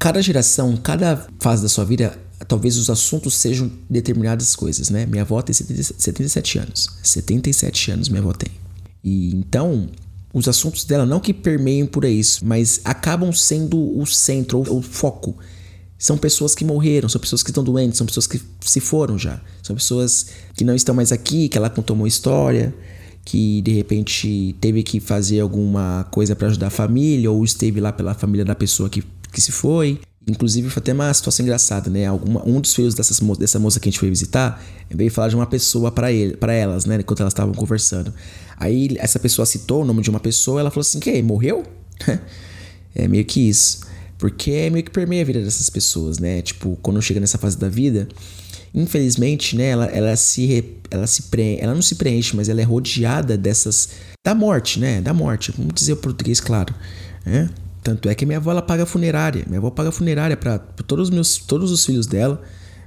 Cada 0.00 0.22
geração, 0.22 0.78
cada 0.78 1.28
fase 1.38 1.62
da 1.62 1.68
sua 1.68 1.84
vida, 1.84 2.18
talvez 2.48 2.78
os 2.78 2.88
assuntos 2.88 3.34
sejam 3.34 3.70
determinadas 3.88 4.56
coisas, 4.56 4.88
né? 4.88 5.04
Minha 5.04 5.24
avó 5.24 5.42
tem 5.42 5.52
77 5.52 6.58
anos. 6.58 6.88
77 7.02 7.90
anos 7.90 8.08
minha 8.08 8.22
avó 8.22 8.32
tem. 8.32 8.50
E 9.04 9.36
então, 9.36 9.90
os 10.32 10.48
assuntos 10.48 10.84
dela 10.84 11.04
não 11.04 11.20
que 11.20 11.34
permeiem 11.34 11.84
por 11.84 12.06
isso, 12.06 12.46
mas 12.46 12.80
acabam 12.82 13.30
sendo 13.30 13.76
o 14.00 14.06
centro, 14.06 14.62
o 14.74 14.80
foco. 14.80 15.36
São 15.98 16.16
pessoas 16.16 16.54
que 16.54 16.64
morreram, 16.64 17.06
são 17.06 17.20
pessoas 17.20 17.42
que 17.42 17.50
estão 17.50 17.62
doentes, 17.62 17.98
são 17.98 18.06
pessoas 18.06 18.26
que 18.26 18.40
se 18.62 18.80
foram 18.80 19.18
já. 19.18 19.38
São 19.62 19.76
pessoas 19.76 20.28
que 20.56 20.64
não 20.64 20.74
estão 20.74 20.94
mais 20.94 21.12
aqui, 21.12 21.46
que 21.46 21.58
ela 21.58 21.68
contou 21.68 21.94
uma 21.94 22.08
história, 22.08 22.74
que 23.22 23.60
de 23.60 23.74
repente 23.74 24.56
teve 24.62 24.82
que 24.82 24.98
fazer 24.98 25.40
alguma 25.40 26.08
coisa 26.10 26.34
para 26.34 26.48
ajudar 26.48 26.68
a 26.68 26.70
família, 26.70 27.30
ou 27.30 27.44
esteve 27.44 27.82
lá 27.82 27.92
pela 27.92 28.14
família 28.14 28.46
da 28.46 28.54
pessoa 28.54 28.88
que 28.88 29.04
que 29.32 29.40
se 29.40 29.52
foi. 29.52 30.00
Inclusive, 30.28 30.68
foi 30.68 30.80
até 30.80 30.92
uma 30.92 31.12
situação 31.12 31.44
engraçada, 31.44 31.88
né? 31.88 32.06
Alguma, 32.06 32.46
um 32.46 32.60
dos 32.60 32.74
filhos 32.74 32.94
dessas, 32.94 33.18
dessa 33.38 33.58
moça 33.58 33.80
que 33.80 33.88
a 33.88 33.90
gente 33.90 33.98
foi 33.98 34.10
visitar 34.10 34.62
veio 34.90 35.10
falar 35.10 35.28
de 35.28 35.34
uma 35.34 35.46
pessoa 35.46 35.90
para 35.90 36.12
ele, 36.12 36.36
para 36.36 36.52
elas, 36.52 36.84
né? 36.84 36.96
Enquanto 36.96 37.20
elas 37.20 37.32
estavam 37.32 37.54
conversando. 37.54 38.12
Aí 38.56 38.96
essa 38.98 39.18
pessoa 39.18 39.46
citou 39.46 39.82
o 39.82 39.84
nome 39.84 40.02
de 40.02 40.10
uma 40.10 40.20
pessoa, 40.20 40.60
ela 40.60 40.70
falou 40.70 40.82
assim: 40.82 41.00
que 41.00 41.22
morreu? 41.22 41.64
é 42.94 43.08
meio 43.08 43.24
que 43.24 43.48
isso. 43.48 43.80
Porque 44.18 44.50
é 44.50 44.70
meio 44.70 44.84
que 44.84 44.90
permeia 44.90 45.22
a 45.22 45.24
vida 45.24 45.40
dessas 45.40 45.70
pessoas, 45.70 46.18
né? 46.18 46.42
Tipo, 46.42 46.78
quando 46.82 47.00
chega 47.00 47.18
nessa 47.18 47.38
fase 47.38 47.56
da 47.56 47.70
vida, 47.70 48.06
infelizmente, 48.74 49.56
né? 49.56 49.70
Ela, 49.70 49.86
ela 49.86 50.16
se 50.16 50.76
ela 50.90 51.06
se 51.06 51.24
ela 51.58 51.74
não 51.74 51.82
se 51.82 51.94
preenche, 51.94 52.36
mas 52.36 52.48
ela 52.50 52.60
é 52.60 52.64
rodeada 52.64 53.38
dessas 53.38 53.88
da 54.24 54.34
morte, 54.34 54.78
né? 54.78 55.00
Da 55.00 55.14
morte. 55.14 55.52
Vamos 55.56 55.72
dizer 55.74 55.94
o 55.94 55.96
português 55.96 56.40
claro, 56.40 56.74
né? 57.24 57.48
Tanto 57.82 58.08
é 58.08 58.14
que 58.14 58.26
minha 58.26 58.38
avó 58.38 58.50
ela 58.50 58.62
paga 58.62 58.84
funerária. 58.84 59.44
Minha 59.46 59.58
avó 59.58 59.70
paga 59.70 59.90
funerária 59.90 60.36
para 60.36 60.58
todos 60.58 61.08
os 61.08 61.14
meus 61.14 61.38
todos 61.38 61.70
os 61.70 61.84
filhos 61.84 62.06
dela, 62.06 62.40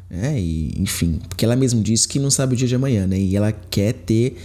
né? 0.09 0.39
E 0.39 0.73
enfim, 0.77 1.19
porque 1.27 1.45
ela 1.45 1.55
mesma 1.55 1.81
disse 1.81 2.07
que 2.07 2.19
não 2.19 2.29
sabe 2.29 2.53
o 2.53 2.57
dia 2.57 2.67
de 2.67 2.75
amanhã, 2.75 3.07
né? 3.07 3.17
E 3.17 3.35
ela 3.35 3.51
quer 3.51 3.93
ter 3.93 4.37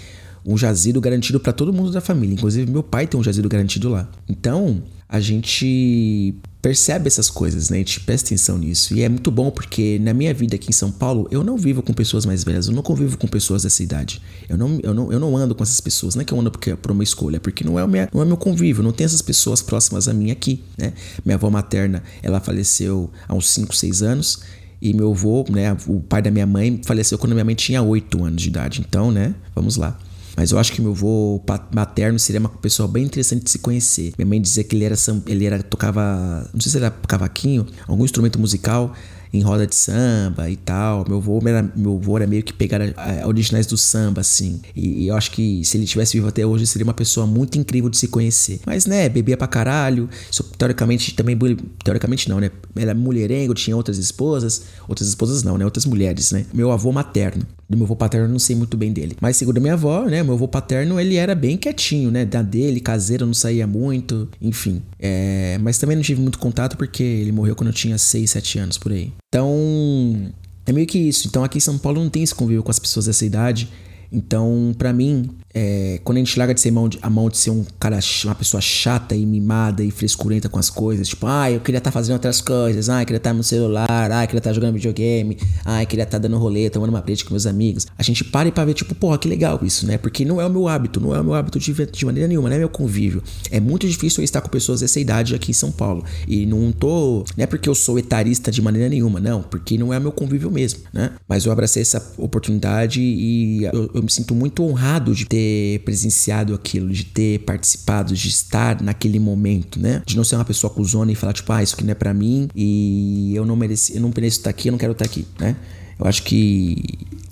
um 0.45 0.57
jazido 0.57 1.01
garantido 1.01 1.39
para 1.39 1.53
todo 1.53 1.73
mundo 1.73 1.91
da 1.91 2.01
família, 2.01 2.33
inclusive 2.35 2.71
meu 2.71 2.83
pai 2.83 3.07
tem 3.07 3.21
um 3.21 3.23
jazido 3.23 3.49
garantido 3.49 3.91
lá. 3.91 4.09
Então, 4.27 4.83
a 5.09 5.21
gente 5.21 6.35
percebe 6.61 7.07
essas 7.07 7.31
coisas, 7.31 7.71
né? 7.71 7.77
A 7.77 7.79
gente 7.79 8.01
presta 8.01 8.29
atenção 8.29 8.59
nisso. 8.59 8.95
E 8.95 9.03
é 9.03 9.09
muito 9.09 9.31
bom 9.31 9.51
porque 9.51 9.99
na 10.01 10.13
minha 10.13 10.35
vida 10.35 10.57
aqui 10.57 10.71
em 10.71 10.73
São 10.73 10.91
Paulo, 10.91 11.29
eu 11.31 11.45
não 11.45 11.57
vivo 11.57 11.83
com 11.83 11.93
pessoas 11.93 12.27
mais 12.27 12.43
velhas, 12.43 12.67
eu 12.67 12.75
não 12.75 12.83
convivo 12.83 13.17
com 13.17 13.29
pessoas 13.29 13.63
dessa 13.63 13.83
idade. 13.83 14.21
Eu 14.49 14.59
não, 14.59 14.81
eu 14.83 14.93
não, 14.93 15.13
eu 15.13 15.21
não 15.21 15.37
ando 15.37 15.55
com 15.55 15.63
essas 15.63 15.81
pessoas, 15.81 16.15
não 16.15 16.23
é 16.23 16.25
que 16.25 16.33
eu 16.33 16.41
ando 16.41 16.51
porque, 16.51 16.75
por 16.75 16.91
uma 16.91 17.03
escolha, 17.03 17.39
porque 17.39 17.63
não 17.63 17.79
é, 17.79 17.85
o 17.85 17.89
minha, 17.89 18.09
não 18.13 18.23
é 18.23 18.25
meu 18.25 18.37
convívio, 18.37 18.83
não 18.83 18.93
tem 18.93 19.05
essas 19.05 19.23
pessoas 19.23 19.63
próximas 19.63 20.09
a 20.09 20.13
mim 20.13 20.31
aqui, 20.31 20.65
né? 20.77 20.93
Minha 21.25 21.37
avó 21.37 21.49
materna, 21.49 22.03
ela 22.23 22.41
faleceu 22.41 23.11
há 23.29 23.35
uns 23.35 23.49
5, 23.51 23.75
6 23.75 24.03
anos. 24.03 24.41
E 24.81 24.95
meu 24.95 25.11
avô, 25.11 25.45
né, 25.51 25.77
o 25.89 26.01
pai 26.01 26.23
da 26.23 26.31
minha 26.31 26.47
mãe, 26.47 26.81
faleceu 26.85 27.19
quando 27.19 27.33
minha 27.33 27.45
mãe 27.45 27.57
tinha 27.57 27.83
8 27.83 28.25
anos 28.25 28.41
de 28.41 28.49
idade. 28.49 28.81
Então, 28.81 29.11
né, 29.11 29.35
vamos 29.53 29.77
lá. 29.77 29.99
Mas 30.39 30.53
eu 30.53 30.59
acho 30.61 30.73
que 30.73 30.81
meu 30.81 30.93
avô 30.93 31.43
materno 31.75 32.17
seria 32.17 32.39
uma 32.39 32.49
pessoa 32.49 32.87
bem 32.87 33.03
interessante 33.03 33.43
de 33.43 33.51
se 33.51 33.59
conhecer. 33.59 34.13
Minha 34.17 34.25
mãe 34.25 34.41
dizia 34.41 34.63
que 34.63 34.77
ele 34.77 34.85
era, 34.85 34.95
ele 35.27 35.45
era 35.45 35.61
tocava, 35.65 36.49
não 36.55 36.61
sei 36.61 36.71
se 36.71 36.79
era 36.79 36.93
cavaquinho, 36.93 37.67
algum 37.89 38.05
instrumento 38.05 38.39
musical 38.39 38.95
em 39.33 39.41
roda 39.41 39.67
de 39.67 39.75
samba 39.75 40.51
e 40.51 40.57
tal. 40.57 41.05
Meu 41.07 41.19
avô 41.19 41.41
era, 41.47 41.71
meu 41.75 41.97
avô 41.97 42.17
era 42.17 42.27
meio 42.27 42.43
que 42.43 42.53
pegar 42.53 42.81
a 42.81 43.27
originais 43.27 43.67
do 43.67 43.77
samba, 43.77 44.21
assim. 44.21 44.61
E, 44.75 45.05
e, 45.05 45.09
eu 45.09 45.17
acho 45.17 45.31
que 45.31 45.65
se 45.65 45.77
ele 45.77 45.87
tivesse 45.87 46.15
vivo 46.15 46.29
até 46.29 46.47
hoje, 46.47 46.67
seria 46.67 46.85
uma 46.85 46.95
pessoa 46.95 47.27
muito 47.27 47.59
incrível 47.59 47.91
de 47.91 47.97
se 47.97 48.09
conhecer. 48.09 48.61
Mas, 48.67 48.87
né, 48.87 49.09
bebia 49.09 49.37
pra 49.37 49.47
caralho. 49.47 50.09
Isso, 50.31 50.43
teoricamente, 50.57 51.15
também. 51.15 51.39
Teoricamente 51.85 52.29
não, 52.29 52.41
né? 52.41 52.51
Era 52.77 52.95
mulherengo, 52.95 53.55
tinha 53.55 53.77
outras 53.77 53.99
esposas. 53.99 54.63
Outras 54.89 55.09
esposas 55.09 55.43
não, 55.43 55.59
né? 55.59 55.65
Outras 55.65 55.85
mulheres, 55.85 56.33
né? 56.33 56.47
Meu 56.53 56.71
avô 56.71 56.93
materno. 56.93 57.47
Do 57.69 57.77
meu 57.77 57.85
avô 57.85 57.95
paterno, 57.95 58.29
não 58.29 58.39
sei 58.39 58.57
muito 58.57 58.79
bem 58.79 58.93
dele. 58.93 59.17
Mas 59.21 59.37
segundo 59.37 59.59
a 59.59 59.61
minha 59.61 59.75
avó, 59.75 60.07
né? 60.07 60.23
Meu 60.23 60.35
avô 60.35 60.49
paterno, 60.49 60.99
ele 60.99 61.17
era 61.17 61.35
bem 61.35 61.57
quietinho, 61.57 62.11
né? 62.11 62.25
Da 62.25 62.41
dele, 62.41 62.81
caseiro, 62.81 63.27
não 63.27 63.35
saía 63.35 63.67
muito. 63.67 64.29
Enfim. 64.41 64.83
É... 64.99 65.59
Mas 65.61 65.77
também 65.77 65.95
não 65.95 66.03
tive 66.03 66.21
muito 66.21 66.39
contato 66.39 66.79
porque 66.79 67.03
ele 67.03 67.31
morreu 67.31 67.55
quando 67.55 67.69
eu 67.69 67.75
tinha 67.75 67.99
6, 67.99 68.31
7 68.31 68.59
anos 68.59 68.79
por 68.79 68.93
aí. 68.93 69.13
Então, 69.29 70.33
é 70.65 70.73
meio 70.73 70.87
que 70.87 70.99
isso. 70.99 71.29
Então, 71.29 71.45
aqui 71.45 71.59
em 71.59 71.61
São 71.61 71.79
Paulo 71.79 72.03
não 72.03 72.09
tem 72.09 72.23
esse 72.23 72.35
convívio 72.35 72.63
com 72.63 72.71
as 72.71 72.79
pessoas 72.79 73.07
dessa 73.07 73.27
idade. 73.27 73.69
Então, 74.11 74.75
para 74.79 74.93
mim, 74.93 75.31
é, 75.61 76.01
quando 76.05 76.19
a 76.19 76.21
gente 76.21 76.39
larga 76.39 76.55
de 76.55 76.61
ser 76.61 76.71
mão 76.71 76.89
de, 76.89 77.01
a 77.03 77.11
mão 77.11 77.29
de 77.29 77.37
ser 77.37 77.51
um 77.51 77.65
cara, 77.81 77.99
uma 78.25 78.35
pessoa 78.37 78.61
chata 78.61 79.17
e 79.17 79.27
mimada 79.27 79.83
e 79.83 79.91
frescurenta 79.91 80.49
com 80.49 80.57
as 80.57 80.71
coisas, 80.71 81.09
tipo, 81.09 81.27
ah, 81.27 81.51
eu 81.51 81.59
queria 81.59 81.79
estar 81.79 81.91
tá 81.91 81.93
fazendo 81.93 82.13
outras 82.13 82.41
coisas, 82.41 82.89
ah, 82.89 83.03
eu 83.03 83.07
queria 83.07 83.17
estar 83.17 83.31
tá 83.31 83.35
no 83.35 83.43
celular, 83.43 84.09
ah, 84.13 84.23
eu 84.23 84.27
queria 84.29 84.39
estar 84.39 84.51
tá 84.51 84.55
jogando 84.55 84.75
videogame, 84.75 85.37
ah, 85.65 85.83
eu 85.83 85.87
queria 85.89 86.05
estar 86.05 86.19
tá 86.19 86.29
dando 86.29 86.39
rolê, 86.39 86.71
tomando 86.71 86.91
uma 86.91 87.03
preta 87.03 87.25
com 87.25 87.31
meus 87.31 87.45
amigos. 87.45 87.89
A 87.99 88.05
gente 88.05 88.23
para 88.23 88.49
e 88.49 88.53
para 88.53 88.67
ver, 88.67 88.75
tipo, 88.75 88.95
porra, 88.95 89.19
que 89.19 89.27
legal 89.27 89.59
isso, 89.65 89.85
né? 89.85 89.99
Porque 89.99 90.25
não 90.25 90.41
é 90.41 90.47
o 90.47 90.51
meu 90.51 90.69
hábito, 90.69 91.01
não 91.01 91.13
é 91.13 91.21
o 91.21 91.25
meu 91.25 91.35
hábito 91.35 91.59
de, 91.59 91.75
de 91.75 92.07
maneira 92.07 92.29
nenhuma, 92.29 92.49
não 92.49 92.55
é 92.55 92.59
meu 92.61 92.69
convívio. 92.69 93.21
É 93.51 93.59
muito 93.59 93.89
difícil 93.89 94.21
eu 94.21 94.25
estar 94.25 94.41
com 94.41 94.49
pessoas 94.49 94.79
dessa 94.79 95.01
idade 95.01 95.35
aqui 95.35 95.51
em 95.51 95.55
São 95.55 95.73
Paulo. 95.73 96.05
E 96.29 96.47
não 96.47 96.71
tô. 96.71 97.25
Não 97.37 97.43
é 97.43 97.47
porque 97.47 97.69
eu 97.69 97.75
sou 97.75 97.99
etarista 97.99 98.53
de 98.53 98.63
maneira 98.63 98.89
nenhuma, 98.89 99.19
não, 99.19 99.43
porque 99.43 99.77
não 99.77 99.93
é 99.93 99.99
meu 99.99 100.13
convívio 100.13 100.53
mesmo, 100.53 100.83
né? 100.93 101.11
Mas 101.29 101.47
eu 101.47 101.51
abracei 101.51 101.83
essa 101.83 102.15
oportunidade 102.17 103.01
e 103.01 103.65
eu, 103.65 103.91
eu 103.93 104.03
me 104.05 104.11
sinto 104.11 104.37
muito 104.37 104.63
honrado 104.63 105.13
de 105.13 105.25
ter 105.25 105.48
presenciado 105.85 106.55
aquilo, 106.55 106.91
de 106.91 107.05
ter 107.05 107.41
participado, 107.41 108.15
de 108.15 108.29
estar 108.29 108.83
naquele 108.83 109.19
momento, 109.19 109.81
né? 109.81 110.03
De 110.07 110.17
não 110.17 110.25
ser 110.25 110.37
uma 110.37 110.45
pessoa 110.45 110.73
cuzona 110.73 111.13
e 111.13 111.15
falar, 111.15 111.33
tipo, 111.33 111.53
ah, 111.53 111.63
isso 111.63 111.75
aqui 111.75 111.85
não 111.85 111.93
é 111.93 111.95
para 111.95 112.15
mim 112.15 112.49
e 112.55 113.33
eu 113.35 113.45
não 113.45 113.57
mereci, 113.57 113.95
eu 113.95 114.01
não 114.01 114.11
mereço 114.15 114.39
estar 114.39 114.51
aqui, 114.51 114.69
eu 114.69 114.73
não 114.73 114.79
quero 114.79 114.93
estar 114.93 115.05
aqui, 115.05 115.27
né? 115.39 115.57
Eu 115.99 116.07
acho 116.07 116.23
que 116.23 116.77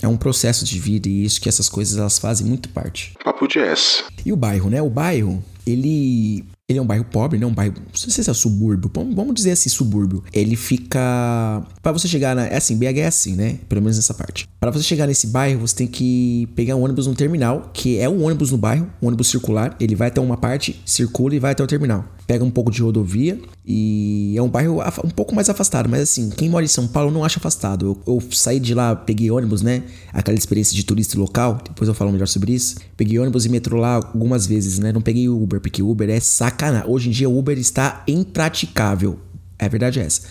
é 0.03 0.09
um 0.09 0.17
processo 0.17 0.65
de 0.65 0.79
vida 0.79 1.09
e 1.09 1.25
isso 1.25 1.41
que 1.41 1.49
essas 1.49 1.69
coisas 1.69 1.99
elas 1.99 2.19
fazem 2.19 2.47
muito 2.47 2.69
parte. 2.71 3.15
Papo 3.23 3.47
jazz. 3.47 4.05
E 4.25 4.33
o 4.33 4.37
bairro, 4.37 4.69
né? 4.69 4.83
O 4.83 4.91
bairro, 4.91 5.43
ele 5.65 6.45
ele 6.69 6.81
é 6.81 6.83
um 6.83 6.87
bairro 6.87 7.05
pobre, 7.05 7.39
né? 7.39 7.47
Um 7.47 7.55
bairro. 7.55 7.75
Não 7.77 7.95
sei 7.95 8.25
se 8.25 8.29
é 8.29 8.35
subúrbio. 8.35 8.91
Vamos 9.15 9.35
dizer 9.35 9.53
assim, 9.53 9.69
subúrbio. 9.69 10.25
Ele 10.33 10.57
fica. 10.57 11.65
Para 11.81 11.93
você 11.93 12.09
chegar 12.09 12.35
na. 12.35 12.47
É 12.47 12.57
assim, 12.57 12.77
BH 12.77 12.99
é 12.99 13.07
assim, 13.07 13.37
né? 13.37 13.61
Pelo 13.69 13.81
menos 13.81 13.97
nessa 13.97 14.13
parte. 14.13 14.49
Para 14.59 14.73
você 14.73 14.83
chegar 14.83 15.07
nesse 15.07 15.29
bairro, 15.29 15.61
você 15.61 15.77
tem 15.77 15.87
que 15.87 16.49
pegar 16.57 16.75
um 16.75 16.83
ônibus 16.83 17.07
no 17.07 17.15
terminal, 17.15 17.71
que 17.73 17.99
é 18.01 18.09
um 18.09 18.25
ônibus 18.25 18.51
no 18.51 18.59
bairro, 18.59 18.91
um 19.01 19.07
ônibus 19.07 19.29
circular. 19.29 19.77
Ele 19.79 19.95
vai 19.95 20.09
até 20.09 20.21
uma 20.21 20.37
parte, 20.37 20.81
circula 20.85 21.37
e 21.37 21.39
vai 21.39 21.53
até 21.53 21.63
o 21.63 21.69
terminal 21.69 22.05
pega 22.27 22.45
um 22.45 22.51
pouco 22.51 22.71
de 22.71 22.83
rodovia 22.83 23.39
e 23.65 24.35
é 24.37 24.43
um 24.43 24.49
bairro 24.49 24.81
um 25.05 25.11
pouco 25.11 25.35
mais 25.35 25.49
afastado, 25.49 25.89
mas 25.89 26.01
assim, 26.01 26.31
quem 26.31 26.49
mora 26.49 26.65
em 26.65 26.69
São 26.69 26.87
Paulo 26.87 27.11
não 27.11 27.25
acha 27.25 27.39
afastado. 27.39 27.99
Eu, 28.07 28.15
eu, 28.15 28.23
saí 28.31 28.61
de 28.61 28.75
lá, 28.75 28.95
peguei 28.95 29.31
ônibus, 29.31 29.63
né? 29.63 29.83
Aquela 30.13 30.37
experiência 30.37 30.75
de 30.75 30.85
turista 30.85 31.19
local, 31.19 31.61
depois 31.65 31.89
eu 31.89 31.95
falo 31.95 32.13
melhor 32.13 32.29
sobre 32.29 32.53
isso. 32.53 32.77
Peguei 32.97 33.19
ônibus 33.19 33.45
e 33.45 33.49
metrô 33.49 33.79
lá 33.79 33.95
algumas 33.95 34.47
vezes, 34.47 34.79
né? 34.79 34.93
Não 34.93 35.01
peguei 35.01 35.29
Uber, 35.29 35.61
porque 35.61 35.83
Uber 35.83 36.09
é 36.09 36.21
sacanagem. 36.57 36.91
Hoje 36.91 37.09
em 37.09 37.13
dia 37.13 37.29
o 37.29 37.39
Uber 37.39 37.59
está 37.59 38.03
impraticável. 38.09 39.19
É 39.59 39.69
verdade 39.69 40.01
essa. 40.01 40.23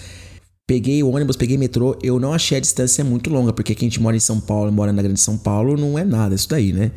Peguei 0.67 1.03
o 1.03 1.12
ônibus, 1.12 1.36
peguei 1.36 1.58
metrô, 1.58 1.96
eu 2.01 2.20
não 2.20 2.34
achei 2.34 2.58
a 2.58 2.62
distância 2.62 3.03
muito 3.03 3.29
longa, 3.29 3.53
porque 3.53 3.75
quem 3.75 3.89
mora 4.00 4.17
em 4.17 4.20
São 4.20 4.39
Paulo, 4.39 4.72
mora 4.72 4.91
na 4.91 5.01
Grande 5.01 5.20
São 5.20 5.38
Paulo, 5.38 5.77
não 5.77 5.98
é 5.98 6.03
nada 6.03 6.34
isso 6.34 6.50
daí, 6.50 6.74
né? 6.74 6.91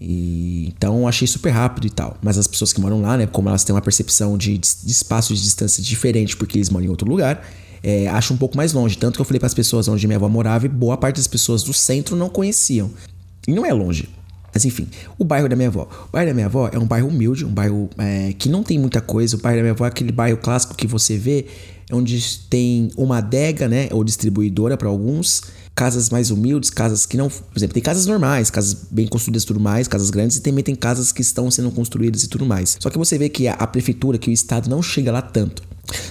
E, 0.00 0.72
então 0.76 1.06
achei 1.06 1.26
super 1.26 1.50
rápido 1.50 1.86
e 1.86 1.90
tal. 1.90 2.16
Mas 2.20 2.36
as 2.36 2.48
pessoas 2.48 2.72
que 2.72 2.80
moram 2.80 3.00
lá, 3.00 3.16
né, 3.16 3.26
como 3.26 3.48
elas 3.48 3.62
têm 3.62 3.72
uma 3.74 3.80
percepção 3.80 4.36
de, 4.36 4.58
de 4.58 4.90
espaço 4.90 5.32
de 5.32 5.40
distância 5.40 5.82
diferente 5.82 6.36
porque 6.36 6.58
eles 6.58 6.70
moram 6.70 6.86
em 6.86 6.88
outro 6.88 7.08
lugar, 7.08 7.48
é, 7.82 8.08
acham 8.08 8.34
um 8.34 8.38
pouco 8.38 8.56
mais 8.56 8.72
longe. 8.72 8.98
Tanto 8.98 9.14
que 9.14 9.20
eu 9.20 9.24
falei 9.24 9.38
para 9.38 9.46
as 9.46 9.54
pessoas 9.54 9.86
onde 9.86 10.04
minha 10.06 10.16
avó 10.16 10.28
morava 10.28 10.66
e 10.66 10.68
boa 10.68 10.96
parte 10.96 11.16
das 11.16 11.28
pessoas 11.28 11.62
do 11.62 11.72
centro 11.72 12.16
não 12.16 12.28
conheciam. 12.28 12.90
E 13.46 13.52
não 13.52 13.64
é 13.64 13.72
longe. 13.72 14.08
Mas 14.58 14.64
enfim, 14.64 14.88
o 15.16 15.22
bairro 15.22 15.48
da 15.48 15.54
minha 15.54 15.68
avó. 15.68 15.88
O 16.08 16.10
bairro 16.10 16.30
da 16.30 16.34
minha 16.34 16.46
avó 16.46 16.68
é 16.72 16.76
um 16.76 16.84
bairro 16.84 17.06
humilde, 17.06 17.44
um 17.44 17.54
bairro 17.54 17.88
é, 17.96 18.32
que 18.36 18.48
não 18.48 18.64
tem 18.64 18.76
muita 18.76 19.00
coisa. 19.00 19.36
O 19.36 19.38
bairro 19.38 19.58
da 19.58 19.62
minha 19.62 19.72
avó 19.72 19.84
é 19.84 19.88
aquele 19.88 20.10
bairro 20.10 20.36
clássico 20.36 20.74
que 20.74 20.84
você 20.84 21.16
vê, 21.16 21.46
onde 21.92 22.40
tem 22.50 22.90
uma 22.96 23.18
adega, 23.18 23.68
né, 23.68 23.88
ou 23.92 24.02
distribuidora 24.02 24.76
para 24.76 24.88
alguns 24.88 25.42
casas 25.78 26.10
mais 26.10 26.32
humildes, 26.32 26.70
casas 26.70 27.06
que 27.06 27.16
não. 27.16 27.28
Por 27.28 27.56
exemplo, 27.56 27.72
tem 27.72 27.82
casas 27.82 28.04
normais, 28.04 28.50
casas 28.50 28.76
bem 28.90 29.06
construídas 29.06 29.44
e 29.44 29.46
tudo 29.46 29.60
mais, 29.60 29.86
casas 29.86 30.10
grandes, 30.10 30.36
e 30.36 30.40
também 30.40 30.64
tem 30.64 30.74
casas 30.74 31.12
que 31.12 31.22
estão 31.22 31.48
sendo 31.52 31.70
construídas 31.70 32.24
e 32.24 32.28
tudo 32.28 32.44
mais. 32.44 32.76
Só 32.80 32.90
que 32.90 32.98
você 32.98 33.16
vê 33.16 33.28
que 33.28 33.46
a, 33.46 33.64
prefeitura, 33.64 34.18
que 34.18 34.28
o 34.28 34.32
Estado 34.32 34.68
não 34.68 34.82
chega 34.82 35.12
lá 35.12 35.22
tanto. 35.22 35.62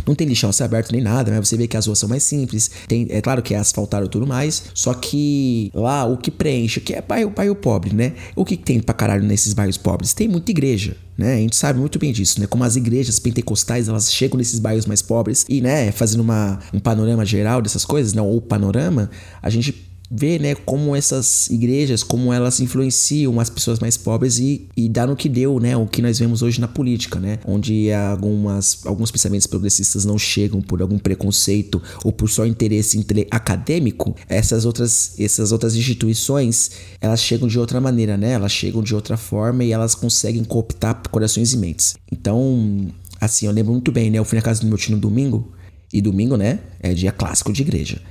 Não 0.08 0.16
tem 0.16 0.26
lixão 0.26 0.50
a 0.58 0.64
aberto 0.64 0.92
nem 0.94 1.02
nada, 1.02 1.32
mas 1.32 1.50
você 1.50 1.58
vê 1.58 1.68
que 1.68 1.76
as 1.76 1.86
ruas 1.86 2.00
são 2.00 2.08
mais 2.08 2.24
simples. 2.24 2.72
Tem, 2.88 3.08
é 3.10 3.22
claro 3.22 3.42
que 3.42 3.54
é 3.54 3.58
asfaltado 3.58 4.06
e 4.06 4.10
tudo 4.10 4.26
mais. 4.26 4.64
Só 4.74 4.94
que 4.94 5.70
lá 5.74 6.06
o 6.06 6.18
que 6.18 6.32
preenche, 6.32 6.80
que 6.80 6.94
é 6.94 7.02
bairro, 7.02 7.30
bairro 7.30 7.54
pobre, 7.54 7.94
né? 7.94 8.14
O 8.38 8.46
que 8.46 8.56
tem 8.56 8.80
pra 8.80 8.96
caralho 8.96 9.24
nesses 9.24 9.54
bairros 9.54 9.78
pobres? 9.78 10.14
Tem 10.14 10.30
muita 10.30 10.50
igreja. 10.50 10.96
Né? 11.18 11.34
A 11.34 11.38
gente 11.38 11.56
sabe 11.56 11.80
muito 11.80 11.98
bem 11.98 12.14
disso, 12.14 12.40
né? 12.40 12.46
Como 12.46 12.64
as 12.64 12.76
igrejas 12.76 13.18
pentecostais, 13.18 13.88
elas 13.90 14.14
chegam 14.14 14.38
nesses 14.38 14.60
bairros 14.60 14.86
mais 14.86 15.02
pobres 15.02 15.46
e, 15.50 15.62
né, 15.62 15.92
fazendo 15.92 16.20
uma, 16.20 16.60
um 16.72 16.80
panorama 16.80 17.26
geral 17.26 17.60
dessas 17.60 17.84
coisas, 17.84 18.14
não, 18.14 18.28
ou 18.28 18.40
panorama, 18.40 19.10
a 19.42 19.50
gente 19.50 19.57
ver, 20.10 20.40
né, 20.40 20.56
como 20.56 20.96
essas 20.96 21.50
igrejas, 21.50 22.02
como 22.02 22.32
elas 22.32 22.60
influenciam 22.60 23.40
as 23.40 23.50
pessoas 23.50 23.80
mais 23.80 23.98
pobres 23.98 24.40
e, 24.40 24.68
e 24.76 24.88
dá 24.88 25.06
no 25.06 25.16
que 25.16 25.28
deu, 25.28 25.60
né, 25.60 25.76
o 25.76 25.86
que 25.86 26.02
nós 26.02 26.18
vemos 26.18 26.42
hoje 26.42 26.62
na 26.62 26.68
política, 26.68 27.20
né, 27.20 27.40
onde 27.46 27.92
algumas, 27.92 28.86
alguns 28.86 29.12
pensamentos 29.12 29.48
progressistas 29.48 30.06
não 30.06 30.18
chegam 30.18 30.62
por 30.62 30.82
algum 30.82 30.98
preconceito 30.98 31.82
ou 32.04 32.12
por 32.12 32.30
só 32.30 32.46
interesse 32.46 33.06
acadêmico, 33.30 34.16
essas 34.30 34.66
outras, 34.66 35.14
essas 35.20 35.52
outras 35.52 35.76
instituições, 35.76 36.72
elas 37.02 37.22
chegam 37.22 37.48
de 37.48 37.60
outra 37.60 37.82
maneira, 37.82 38.16
né, 38.16 38.32
elas 38.32 38.52
chegam 38.52 38.82
de 38.82 38.96
outra 38.96 39.18
forma 39.18 39.64
e 39.64 39.72
elas 39.72 39.94
conseguem 39.94 40.44
cooptar 40.44 41.02
corações 41.12 41.54
e 41.54 41.58
mentes. 41.58 41.96
Então, 42.12 42.88
assim, 43.20 43.46
eu 43.46 43.52
lembro 43.52 43.74
muito 43.74 43.92
bem, 43.92 44.10
né, 44.10 44.20
eu 44.20 44.26
fui 44.26 44.38
na 44.38 44.42
casa 44.42 44.62
do 44.62 44.68
meu 44.68 44.78
tio 44.78 44.96
no 44.96 45.02
domingo, 45.02 45.52
e 45.92 46.02
domingo, 46.02 46.36
né, 46.36 46.60
é 46.82 46.94
dia 46.94 47.12
clássico 47.12 47.52
de 47.52 47.62
igreja 47.62 48.02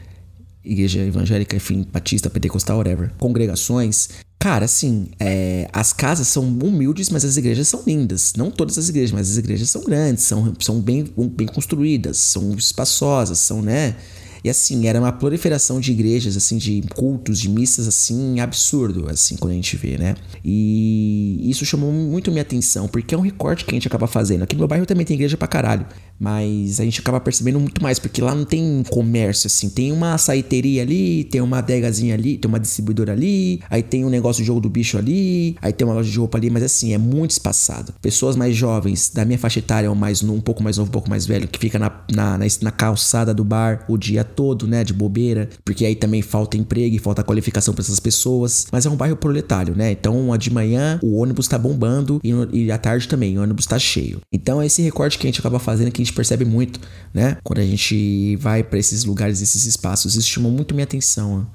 igreja 0.67 1.01
evangélica, 1.01 1.57
enfim, 1.57 1.87
batista, 1.93 2.29
pentecostal, 2.29 2.79
whatever, 2.79 3.11
congregações. 3.19 4.09
Cara, 4.39 4.67
assim, 4.67 5.09
é, 5.19 5.69
as 5.73 5.93
casas 5.93 6.29
são 6.29 6.45
humildes, 6.45 7.09
mas 7.09 7.25
as 7.25 7.37
igrejas 7.37 7.69
são 7.69 7.83
lindas. 7.87 8.35
Não 8.37 8.51
todas 8.51 8.77
as 8.77 8.89
igrejas, 8.89 9.13
mas 9.13 9.31
as 9.31 9.37
igrejas 9.39 9.71
são 9.71 9.83
grandes, 9.83 10.25
são, 10.25 10.53
são 10.61 10.81
bem, 10.81 11.05
bem 11.17 11.47
construídas, 11.47 12.19
são 12.19 12.53
espaçosas, 12.55 13.39
são, 13.39 13.63
né? 13.63 13.97
E 14.45 14.51
assim, 14.51 14.87
era 14.87 14.99
uma 14.99 15.13
proliferação 15.13 15.81
de 15.81 15.93
igrejas, 15.93 16.37
assim, 16.37 16.57
de 16.57 16.83
cultos, 16.95 17.39
de 17.39 17.49
missas, 17.49 17.87
assim, 17.89 18.41
absurdo, 18.41 19.09
assim, 19.09 19.37
quando 19.37 19.53
a 19.53 19.57
gente 19.57 19.77
vê, 19.77 19.99
né? 19.99 20.15
E 20.45 21.39
isso 21.51 21.65
chamou 21.65 21.93
muito 21.93 22.31
minha 22.31 22.43
atenção, 22.43 22.89
porque 22.89 23.15
é 23.15 23.19
um 23.19 23.23
recorte 23.23 23.65
que 23.65 23.71
a 23.71 23.75
gente 23.75 23.89
acaba 23.89 24.07
fazendo. 24.07 24.43
Aqui 24.43 24.55
no 24.55 24.61
meu 24.61 24.69
bairro 24.69 24.87
também 24.87 25.05
tem 25.05 25.15
igreja 25.15 25.37
pra 25.37 25.49
caralho. 25.49 25.87
Mas 26.19 26.81
a 26.81 26.85
gente 26.85 27.01
acaba 27.01 27.21
percebendo 27.21 27.61
muito 27.61 27.83
mais, 27.83 27.99
porque 27.99 28.23
lá 28.23 28.35
não 28.35 28.45
tem 28.45 28.83
comércio, 28.89 29.49
assim. 29.49 29.69
Tem 29.69 29.93
uma 29.93 30.15
açaiteria 30.15 30.83
ali, 30.83 31.25
tem 31.25 31.41
uma 31.41 31.59
adegazinha 31.59 32.15
ali, 32.15 32.39
tem 32.39 32.49
uma 32.49 32.59
distribuidora 32.59 33.13
ali, 33.13 33.61
aí 33.69 33.83
tem 33.83 34.05
um 34.05 34.09
negócio 34.09 34.43
de 34.43 34.47
jogo 34.47 34.61
do 34.61 34.71
bicho 34.71 34.97
ali, 34.97 35.57
aí 35.61 35.73
tem 35.73 35.87
uma 35.87 35.95
loja 35.95 36.11
de 36.11 36.19
roupa 36.19 36.39
ali, 36.39 36.49
mas 36.49 36.63
assim, 36.63 36.95
é 36.95 36.99
muito 36.99 37.33
espaçado. 37.33 37.93
Pessoas 38.01 38.35
mais 38.35 38.57
jovens, 38.57 39.11
da 39.11 39.25
minha 39.25 39.39
faixa 39.39 39.59
etária, 39.59 39.91
ou 39.91 39.97
mais, 39.97 40.23
um 40.23 40.41
pouco 40.41 40.63
mais 40.63 40.79
novo, 40.79 40.89
um 40.89 40.93
pouco 40.93 41.11
mais 41.11 41.27
velho, 41.27 41.47
que 41.47 41.59
fica 41.59 41.79
na, 41.79 41.93
na, 42.11 42.39
na, 42.39 42.47
na 42.63 42.71
calçada 42.71 43.35
do 43.35 43.45
bar 43.45 43.85
o 43.89 43.99
dia 43.99 44.26
todo, 44.27 44.67
né, 44.67 44.85
de 44.85 44.93
bobeira, 44.93 45.49
porque 45.65 45.85
aí 45.85 45.95
também 45.95 46.23
falta 46.23 46.57
emprego 46.57 46.95
e 46.95 46.99
falta 46.99 47.23
qualificação 47.23 47.73
para 47.75 47.83
essas 47.83 48.01
pessoas. 48.01 48.67
Mas 48.71 48.87
é 48.87 48.91
um 48.91 48.97
bairro 48.97 49.17
proletário, 49.17 49.75
né? 49.75 49.93
Então, 49.93 50.37
de 50.37 50.53
manhã 50.53 50.99
o 51.03 51.17
ônibus 51.17 51.49
tá 51.49 51.59
bombando 51.59 52.21
e, 52.23 52.33
e 52.53 52.73
à 52.73 52.79
tarde 52.79 53.09
também 53.09 53.39
o 53.39 53.43
ônibus 53.43 53.67
tá 53.67 53.79
cheio. 53.79 54.21
Então, 54.33 54.61
é 54.61 54.67
esse 54.67 54.83
recorte 54.83 55.19
que 55.19 55.27
a 55.27 55.31
gente 55.31 55.41
acaba 55.41 55.59
fazendo 55.59 55.91
que 55.91 56.03
gente 56.05 56.15
percebe 56.15 56.45
muito, 56.45 56.81
né? 57.13 57.39
Quando 57.43 57.61
a 57.61 57.65
gente 57.65 58.37
vai 58.37 58.63
para 58.63 58.79
esses 58.79 59.05
lugares, 59.05 59.41
esses 59.41 59.65
espaços, 59.67 60.15
isso 60.15 60.29
chamou 60.29 60.53
muito 60.53 60.75
minha 60.75 60.85
atenção. 60.85 61.47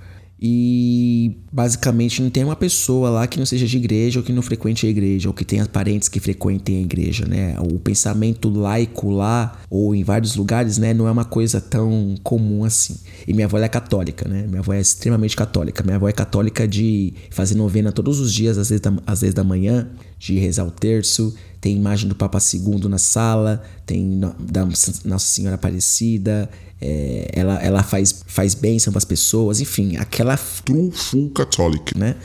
E 0.41 1.37
basicamente 1.51 2.19
não 2.19 2.31
tem 2.31 2.43
uma 2.43 2.55
pessoa 2.55 3.11
lá 3.11 3.27
que 3.27 3.37
não 3.37 3.45
seja 3.45 3.67
de 3.67 3.77
igreja 3.77 4.19
ou 4.19 4.25
que 4.25 4.33
não 4.33 4.41
frequente 4.41 4.87
a 4.87 4.89
igreja, 4.89 5.29
ou 5.29 5.33
que 5.35 5.45
tenha 5.45 5.67
parentes 5.67 6.09
que 6.09 6.19
frequentem 6.19 6.77
a 6.77 6.81
igreja, 6.81 7.27
né? 7.27 7.55
O 7.59 7.77
pensamento 7.77 8.49
laico 8.49 9.11
lá, 9.11 9.61
ou 9.69 9.93
em 9.93 10.03
vários 10.03 10.35
lugares, 10.35 10.79
né, 10.79 10.95
não 10.95 11.07
é 11.07 11.11
uma 11.11 11.25
coisa 11.25 11.61
tão 11.61 12.15
comum 12.23 12.63
assim. 12.63 12.95
E 13.27 13.33
minha 13.33 13.45
avó 13.45 13.59
é 13.59 13.69
católica, 13.69 14.27
né? 14.27 14.47
Minha 14.47 14.61
avó 14.61 14.73
é 14.73 14.81
extremamente 14.81 15.35
católica. 15.35 15.83
Minha 15.83 15.97
avó 15.97 16.09
é 16.09 16.13
católica 16.13 16.67
de 16.67 17.13
fazer 17.29 17.53
novena 17.53 17.91
todos 17.91 18.19
os 18.19 18.33
dias, 18.33 18.57
às 18.57 18.69
vezes 18.69 18.81
da, 18.81 18.93
às 19.05 19.21
vezes 19.21 19.35
da 19.35 19.43
manhã, 19.43 19.89
de 20.17 20.39
rezar 20.39 20.65
o 20.65 20.71
terço, 20.71 21.35
tem 21.61 21.77
imagem 21.77 22.09
do 22.09 22.15
Papa 22.15 22.39
II 22.39 22.89
na 22.89 22.97
sala, 22.97 23.61
tem 23.85 24.19
da 24.39 24.65
Nossa 24.65 25.19
Senhora 25.19 25.55
Aparecida, 25.55 26.49
é, 26.81 27.29
ela, 27.31 27.61
ela 27.61 27.83
faz, 27.83 28.23
faz 28.25 28.55
bênção 28.55 28.91
para 28.91 28.97
as 28.97 29.05
pessoas, 29.05 29.61
enfim, 29.61 29.95
aquela. 29.97 30.35
True 30.65 30.91
full 30.91 31.29
catholic. 31.29 31.95
Né? 31.95 32.15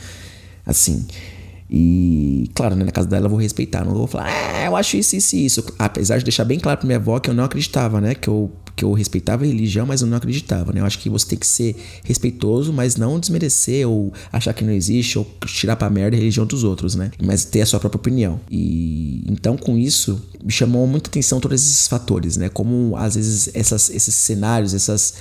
Assim. 0.65 1.07
E, 1.69 2.51
claro, 2.55 2.75
né, 2.75 2.85
na 2.85 2.93
casa 2.93 3.09
dela 3.09 3.27
eu 3.27 3.31
vou 3.31 3.39
respeitar, 3.39 3.85
não 3.85 3.93
vou 3.93 4.07
falar, 4.07 4.29
ah, 4.29 4.67
eu 4.67 4.77
acho 4.77 4.97
isso, 4.97 5.17
isso 5.17 5.37
isso. 5.37 5.65
Apesar 5.79 6.17
de 6.17 6.25
deixar 6.25 6.45
bem 6.45 6.61
claro 6.61 6.79
pra 6.79 6.87
minha 6.87 6.97
avó 6.97 7.19
que 7.19 7.29
eu 7.29 7.35
não 7.35 7.45
acreditava, 7.45 8.01
né? 8.01 8.15
Que 8.15 8.29
eu, 8.29 8.51
que 8.77 8.85
eu 8.85 8.93
respeitava 8.93 9.43
a 9.43 9.47
religião, 9.47 9.87
mas 9.87 10.03
eu 10.03 10.07
não 10.07 10.19
acreditava, 10.19 10.71
né? 10.71 10.81
Eu 10.81 10.85
acho 10.85 10.99
que 10.99 11.09
você 11.09 11.27
tem 11.27 11.39
que 11.39 11.47
ser 11.47 11.75
respeitoso, 12.05 12.73
mas 12.75 12.95
não 12.97 13.19
desmerecer 13.19 13.89
ou 13.89 14.13
achar 14.31 14.53
que 14.53 14.63
não 14.63 14.73
existe 14.73 15.19
ou 15.19 15.27
tirar 15.47 15.77
pra 15.77 15.89
merda 15.89 16.15
a 16.15 16.19
religião 16.19 16.45
dos 16.45 16.63
outros, 16.63 16.95
né? 16.95 17.11
Mas 17.23 17.47
ter 17.47 17.63
a 17.63 17.67
sua 17.67 17.81
própria 17.81 17.99
opinião. 17.99 18.39
E 18.51 19.25
então, 19.27 19.57
com 19.57 19.79
isso, 19.79 20.23
me 20.45 20.53
chamou 20.53 20.87
muita 20.87 21.09
atenção 21.09 21.41
todos 21.41 21.63
esses 21.63 21.89
fatores, 21.89 22.37
né? 22.37 22.51
Como 22.51 22.95
às 22.97 23.15
vezes 23.15 23.49
essas, 23.55 23.89
esses 23.89 24.15
cenários, 24.15 24.75
essas 24.75 25.15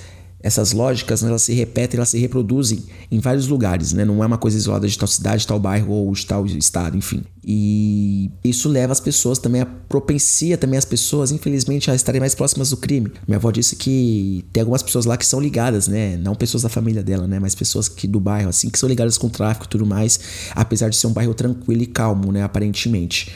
essas 0.45 0.73
lógicas 0.73 1.23
elas 1.23 1.41
se 1.41 1.53
repetem, 1.53 1.97
elas 1.97 2.09
se 2.09 2.19
reproduzem 2.19 2.83
em 3.11 3.19
vários 3.19 3.47
lugares, 3.47 3.93
né? 3.93 4.05
Não 4.05 4.23
é 4.23 4.27
uma 4.27 4.37
coisa 4.37 4.55
isolada 4.55 4.87
de 4.87 4.95
tal 4.95 5.07
cidade, 5.07 5.47
tal 5.47 5.59
bairro 5.59 5.91
ou 5.91 6.13
de 6.13 6.23
tal 6.23 6.45
estado, 6.45 6.95
enfim. 6.95 7.23
E 7.43 8.29
isso 8.43 8.69
leva 8.69 8.93
as 8.93 8.99
pessoas 8.99 9.39
também 9.39 9.61
a 9.61 9.65
propencia 9.65 10.55
também 10.55 10.77
as 10.77 10.85
pessoas, 10.85 11.31
infelizmente, 11.31 11.89
a 11.89 11.95
estarem 11.95 12.21
mais 12.21 12.35
próximas 12.35 12.69
do 12.69 12.77
crime. 12.77 13.11
Minha 13.27 13.37
avó 13.37 13.49
disse 13.49 13.75
que 13.75 14.45
tem 14.53 14.61
algumas 14.61 14.83
pessoas 14.83 15.05
lá 15.05 15.17
que 15.17 15.25
são 15.25 15.39
ligadas, 15.39 15.87
né? 15.87 16.15
Não 16.17 16.35
pessoas 16.35 16.61
da 16.61 16.69
família 16.69 17.01
dela, 17.01 17.25
né? 17.27 17.39
Mas 17.39 17.55
pessoas 17.55 17.89
que 17.89 18.07
do 18.07 18.19
bairro, 18.19 18.49
assim, 18.49 18.69
que 18.69 18.77
são 18.77 18.87
ligadas 18.87 19.17
com 19.17 19.25
o 19.25 19.31
tráfico 19.31 19.65
e 19.65 19.69
tudo 19.69 19.83
mais, 19.83 20.19
apesar 20.53 20.89
de 20.89 20.95
ser 20.95 21.07
um 21.07 21.11
bairro 21.11 21.33
tranquilo 21.33 21.81
e 21.81 21.87
calmo, 21.87 22.31
né? 22.31 22.43
Aparentemente. 22.43 23.33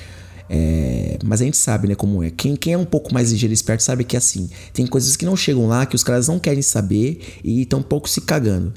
É, 0.49 1.17
mas 1.23 1.41
a 1.41 1.45
gente 1.45 1.57
sabe, 1.57 1.87
né, 1.87 1.95
como 1.95 2.23
é. 2.23 2.31
Quem, 2.31 2.55
quem 2.55 2.73
é 2.73 2.77
um 2.77 2.85
pouco 2.85 3.13
mais 3.13 3.31
ligeiro 3.31 3.53
e 3.53 3.55
esperto 3.55 3.83
sabe 3.83 4.03
que 4.03 4.17
assim, 4.17 4.49
tem 4.73 4.87
coisas 4.87 5.15
que 5.15 5.25
não 5.25 5.35
chegam 5.35 5.67
lá, 5.67 5.85
que 5.85 5.95
os 5.95 6.03
caras 6.03 6.27
não 6.27 6.39
querem 6.39 6.61
saber 6.61 7.39
e 7.43 7.61
estão 7.61 7.79
um 7.79 7.83
pouco 7.83 8.09
se 8.09 8.21
cagando. 8.21 8.73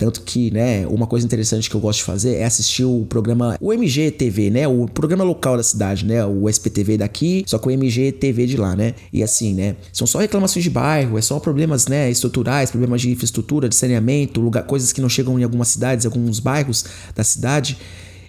Tanto 0.00 0.22
que, 0.22 0.50
né, 0.50 0.86
uma 0.86 1.06
coisa 1.06 1.26
interessante 1.26 1.68
que 1.68 1.76
eu 1.76 1.80
gosto 1.80 1.98
de 1.98 2.04
fazer 2.04 2.36
é 2.36 2.44
assistir 2.46 2.84
o 2.84 3.04
programa, 3.06 3.58
o 3.60 3.70
MGTV, 3.70 4.48
né, 4.48 4.66
o 4.66 4.86
programa 4.86 5.22
local 5.22 5.58
da 5.58 5.62
cidade, 5.62 6.06
né, 6.06 6.24
o 6.24 6.48
SPTV 6.48 6.96
daqui, 6.96 7.44
só 7.46 7.58
com 7.58 7.68
o 7.68 7.72
MGTV 7.72 8.46
de 8.46 8.56
lá, 8.56 8.74
né. 8.74 8.94
E 9.12 9.22
assim, 9.22 9.52
né, 9.52 9.76
são 9.92 10.06
só 10.06 10.18
reclamações 10.18 10.64
de 10.64 10.70
bairro, 10.70 11.18
é 11.18 11.20
só 11.20 11.38
problemas, 11.38 11.86
né, 11.86 12.10
estruturais, 12.10 12.70
problemas 12.70 13.02
de 13.02 13.10
infraestrutura, 13.10 13.68
de 13.68 13.76
saneamento, 13.76 14.40
lugar, 14.40 14.64
coisas 14.64 14.90
que 14.90 15.02
não 15.02 15.08
chegam 15.10 15.38
em 15.38 15.44
algumas 15.44 15.68
cidades, 15.68 16.06
alguns 16.06 16.40
bairros 16.40 16.86
da 17.14 17.22
cidade. 17.22 17.76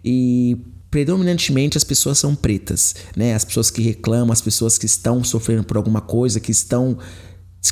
E 0.04 0.58
predominantemente 0.92 1.78
as 1.78 1.84
pessoas 1.86 2.20
são 2.20 2.36
pretas, 2.36 2.94
né? 3.16 3.34
As 3.34 3.46
pessoas 3.46 3.72
que 3.72 3.82
reclamam, 3.82 4.34
as 4.34 4.42
pessoas 4.42 4.78
que 4.78 4.86
estão 4.86 5.24
sofrendo 5.24 5.64
por 5.64 5.78
alguma 5.78 6.02
coisa, 6.02 6.40
que 6.40 6.52
estão 6.52 6.98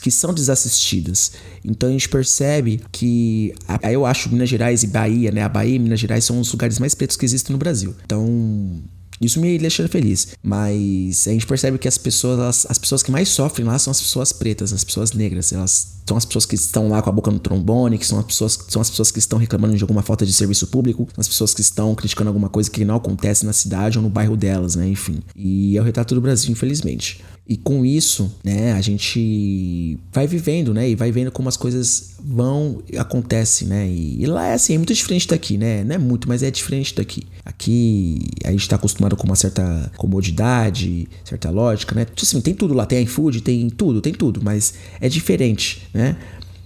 que 0.01 0.11
são 0.11 0.33
desassistidas. 0.33 1.33
Então 1.65 1.89
a 1.89 1.91
gente 1.91 2.07
percebe 2.07 2.79
que 2.91 3.53
eu 3.91 4.05
acho 4.05 4.29
Minas 4.29 4.47
Gerais 4.47 4.83
e 4.83 4.87
Bahia, 4.87 5.31
né? 5.31 5.43
A 5.43 5.49
Bahia 5.49 5.75
e 5.75 5.79
Minas 5.79 5.99
Gerais 5.99 6.23
são 6.23 6.39
os 6.39 6.51
lugares 6.51 6.79
mais 6.79 6.95
pretos 6.95 7.17
que 7.17 7.25
existem 7.25 7.51
no 7.51 7.57
Brasil. 7.57 7.93
Então 8.05 8.81
isso 9.21 9.39
me 9.39 9.57
deixa 9.57 9.87
feliz. 9.87 10.29
Mas 10.41 11.27
a 11.27 11.31
gente 11.31 11.45
percebe 11.45 11.77
que 11.77 11.87
as 11.87 11.97
pessoas, 11.97 12.39
elas, 12.39 12.67
as 12.69 12.77
pessoas 12.77 13.03
que 13.03 13.11
mais 13.11 13.29
sofrem 13.29 13.67
lá 13.67 13.77
são 13.77 13.91
as 13.91 13.99
pessoas 13.99 14.31
pretas, 14.31 14.73
as 14.73 14.83
pessoas 14.83 15.11
negras. 15.11 15.51
Elas 15.51 15.99
são 16.07 16.17
as 16.17 16.25
pessoas 16.25 16.45
que 16.45 16.55
estão 16.55 16.89
lá 16.89 17.01
com 17.01 17.09
a 17.09 17.13
boca 17.13 17.29
no 17.29 17.39
trombone, 17.39 17.97
que 17.97 18.05
são 18.05 18.19
as 18.19 18.25
pessoas, 18.25 18.59
são 18.67 18.81
as 18.81 18.89
pessoas 18.89 19.11
que 19.11 19.19
estão 19.19 19.37
reclamando 19.37 19.75
de 19.75 19.83
alguma 19.83 20.01
falta 20.01 20.25
de 20.25 20.33
serviço 20.33 20.67
público, 20.67 21.07
são 21.13 21.21
as 21.21 21.27
pessoas 21.27 21.53
que 21.53 21.61
estão 21.61 21.93
criticando 21.93 22.29
alguma 22.29 22.49
coisa 22.49 22.69
que 22.69 22.83
não 22.83 22.95
acontece 22.95 23.45
na 23.45 23.53
cidade 23.53 23.97
ou 23.97 24.03
no 24.03 24.09
bairro 24.09 24.35
delas, 24.35 24.75
né? 24.75 24.87
Enfim. 24.87 25.19
E 25.35 25.77
é 25.77 25.81
o 25.81 25.83
retrato 25.83 26.15
do 26.15 26.21
Brasil, 26.21 26.51
infelizmente. 26.51 27.23
E 27.49 27.57
com 27.57 27.83
isso, 27.83 28.31
né, 28.43 28.73
a 28.73 28.81
gente 28.81 29.97
vai 30.13 30.27
vivendo, 30.27 30.71
né, 30.71 30.87
e 30.87 30.93
vai 30.93 31.11
vendo 31.11 31.31
como 31.31 31.49
as 31.49 31.57
coisas 31.57 32.11
vão 32.23 32.83
acontecem, 32.95 33.67
né? 33.67 33.87
E, 33.87 34.21
e, 34.21 34.25
lá 34.27 34.49
é 34.49 34.53
assim, 34.53 34.75
é 34.75 34.77
muito 34.77 34.93
diferente 34.93 35.27
daqui, 35.27 35.57
né? 35.57 35.83
Não 35.83 35.95
é 35.95 35.97
muito, 35.97 36.27
mas 36.27 36.43
é 36.43 36.51
diferente 36.51 36.93
daqui. 36.93 37.23
Aqui 37.43 38.19
a 38.45 38.51
gente 38.51 38.69
tá 38.69 38.75
acostumado 38.75 39.17
com 39.17 39.25
uma 39.25 39.35
certa 39.35 39.91
comodidade, 39.97 41.07
certa 41.25 41.49
lógica, 41.49 41.95
né? 41.95 42.05
Tipo 42.05 42.21
assim, 42.21 42.39
tem 42.39 42.53
tudo 42.53 42.75
lá, 42.75 42.85
tem 42.85 43.01
iFood, 43.01 43.41
tem 43.41 43.67
tudo, 43.71 43.99
tem 43.99 44.13
tudo, 44.13 44.41
mas 44.43 44.75
é 45.01 45.09
diferente, 45.09 45.81
né? 45.91 46.17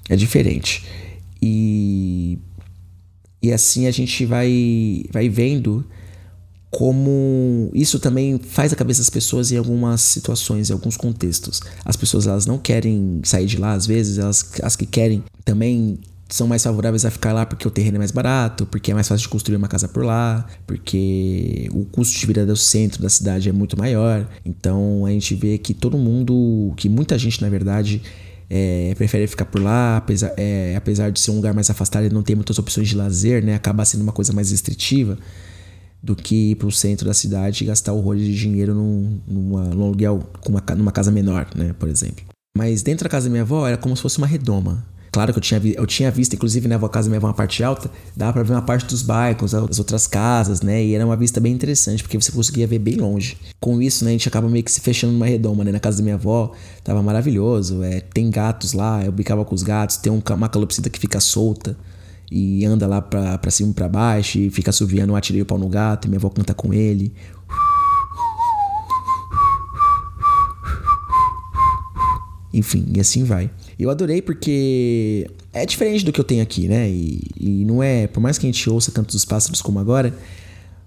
É 0.10 0.18
diferente. 0.18 0.84
E 1.42 2.38
e 3.42 3.54
assim 3.54 3.88
a 3.88 3.92
gente 3.92 4.26
vai 4.26 5.06
vai 5.14 5.30
vendo 5.30 5.86
como 6.74 7.70
isso 7.72 8.00
também 8.00 8.40
faz 8.40 8.74
a 8.74 8.76
cabeça 8.76 9.00
das 9.00 9.10
pessoas 9.10 9.52
em 9.52 9.58
algumas 9.58 10.02
situações, 10.02 10.72
em 10.72 10.74
alguns 10.74 10.98
contextos. 10.98 11.62
As 11.86 11.96
pessoas 11.96 12.26
elas 12.26 12.48
não 12.48 12.58
querem 12.58 13.22
sair 13.24 13.46
de 13.46 13.58
lá, 13.58 13.74
às 13.74 13.86
vezes 13.86 14.18
elas 14.18 14.44
as 14.64 14.76
que 14.76 14.88
querem 14.88 15.24
também 15.46 16.00
são 16.28 16.48
mais 16.48 16.64
favoráveis 16.64 17.06
a 17.06 17.12
ficar 17.12 17.32
lá 17.32 17.46
porque 17.46 17.68
o 17.68 17.70
terreno 17.70 17.98
é 17.98 18.00
mais 18.00 18.10
barato, 18.10 18.66
porque 18.66 18.90
é 18.90 18.94
mais 18.96 19.08
fácil 19.08 19.22
de 19.22 19.30
construir 19.30 19.56
uma 19.56 19.68
casa 19.68 19.88
por 19.88 20.04
lá, 20.04 20.48
porque 20.66 21.70
o 21.72 21.86
custo 21.86 22.20
de 22.20 22.26
vida 22.26 22.44
do 22.44 22.58
centro 22.58 23.04
da 23.04 23.10
cidade 23.10 23.48
é 23.48 23.52
muito 23.52 23.78
maior. 23.78 24.28
Então 24.44 25.06
a 25.06 25.12
gente 25.12 25.36
vê 25.36 25.60
que 25.60 25.76
todo 25.76 25.96
mundo, 25.96 26.74
que 26.76 26.90
muita 26.90 27.20
gente 27.20 27.40
na 27.40 27.50
verdade 27.50 28.02
é, 28.50 28.96
prefere 28.98 29.28
ficar 29.28 29.46
por 29.46 29.62
lá, 29.62 29.98
apesar, 29.98 30.34
é, 30.38 30.76
apesar 30.76 31.12
de 31.12 31.20
ser 31.20 31.30
um 31.30 31.36
lugar 31.36 31.54
mais 31.54 31.70
afastado 31.70 32.08
e 32.08 32.10
não 32.10 32.24
ter 32.24 32.34
muitas 32.34 32.58
opções 32.58 32.88
de 32.88 32.96
lazer, 32.96 33.46
né? 33.46 33.54
Acaba 33.54 33.86
sendo 33.86 34.02
uma 34.02 34.12
coisa 34.12 34.34
mais 34.34 34.50
restritiva 34.50 35.20
do 36.04 36.18
que 36.18 36.52
ir 36.52 36.56
para 36.56 36.68
o 36.68 36.72
centro 36.72 37.08
da 37.08 37.14
cidade 37.14 37.64
e 37.64 37.68
gastar 37.68 37.94
horrores 37.94 38.24
de 38.24 38.36
dinheiro 38.36 38.76
num, 38.76 39.22
numa, 39.26 39.64
num 39.70 39.86
aluguel 39.86 40.22
com 40.42 40.50
uma, 40.50 40.64
numa 40.76 40.92
casa 40.92 41.10
menor, 41.10 41.48
né, 41.56 41.74
por 41.80 41.88
exemplo. 41.88 42.26
Mas 42.58 42.84
dentro 42.84 43.06
da 43.06 43.10
casa 43.10 43.28
da 43.28 43.32
minha 43.32 43.44
avó 43.44 43.66
era 43.66 43.78
como 43.78 43.96
se 43.96 44.02
fosse 44.02 44.18
uma 44.18 44.28
redoma. 44.28 44.86
Claro 45.14 45.32
que 45.32 45.38
eu 45.38 45.42
tinha, 45.42 45.62
eu 45.64 45.86
tinha 45.86 46.10
visto, 46.10 46.34
inclusive 46.34 46.68
na 46.68 46.78
casa 46.90 47.08
da 47.08 47.12
minha 47.12 47.20
avó, 47.20 47.28
uma 47.28 47.34
parte 47.36 47.64
alta, 47.64 47.90
dava 48.18 48.34
para 48.34 48.44
ver 48.44 48.54
uma 48.54 48.64
parte 48.64 48.88
dos 48.88 49.04
bairros, 49.04 49.54
as 49.54 49.78
outras 49.78 50.08
casas, 50.08 50.62
né? 50.62 50.84
E 50.84 50.96
era 50.96 51.06
uma 51.06 51.16
vista 51.16 51.40
bem 51.40 51.54
interessante, 51.54 52.02
porque 52.02 52.20
você 52.20 52.32
conseguia 52.32 52.66
ver 52.66 52.80
bem 52.80 52.96
longe. 52.96 53.38
Com 53.62 53.80
isso, 53.80 54.04
né, 54.04 54.10
a 54.10 54.14
gente 54.14 54.28
acaba 54.28 54.50
meio 54.50 54.64
que 54.64 54.72
se 54.72 54.82
fechando 54.82 55.14
numa 55.14 55.28
redoma, 55.28 55.64
né? 55.64 55.72
Na 55.72 55.80
casa 55.80 55.98
da 55.98 56.04
minha 56.04 56.16
avó, 56.16 56.52
tava 56.84 57.02
maravilhoso. 57.04 57.84
É, 57.84 58.02
tem 58.02 58.30
gatos 58.32 58.74
lá, 58.74 59.06
eu 59.06 59.12
brincava 59.12 59.46
com 59.46 59.54
os 59.54 59.62
gatos, 59.62 59.98
tem 59.98 60.12
um, 60.12 60.22
uma 60.32 60.50
calopsita 60.50 60.90
que 60.90 61.00
fica 61.00 61.20
solta 61.20 61.78
e 62.36 62.66
anda 62.66 62.88
lá 62.88 63.00
pra, 63.00 63.38
pra 63.38 63.52
cima 63.52 63.70
e 63.70 63.74
pra 63.76 63.88
baixo 63.88 64.40
e 64.40 64.50
fica 64.50 64.72
assoviando, 64.72 65.16
atirei 65.16 65.44
o 65.44 65.46
pau 65.46 65.60
no 65.60 65.70
gato, 65.70 66.06
e 66.06 66.08
minha 66.10 66.18
avó 66.18 66.30
canta 66.30 66.52
com 66.52 66.74
ele. 66.74 67.14
Enfim, 72.52 72.88
e 72.96 73.00
assim 73.00 73.24
vai. 73.24 73.52
Eu 73.78 73.92
adorei 73.92 74.20
porque 74.20 75.30
é 75.52 75.64
diferente 75.64 76.04
do 76.04 76.12
que 76.12 76.20
eu 76.20 76.24
tenho 76.24 76.42
aqui, 76.42 76.68
né? 76.68 76.90
E, 76.90 77.22
e 77.40 77.66
não 77.66 77.84
é, 77.84 78.08
por 78.08 78.20
mais 78.20 78.40
que 78.40 78.48
a 78.48 78.52
gente 78.52 78.68
ouça 78.68 78.92
cantos 78.92 79.16
dos 79.16 79.26
pássaros 79.26 79.62
como 79.62 79.78
agora, 79.78 80.12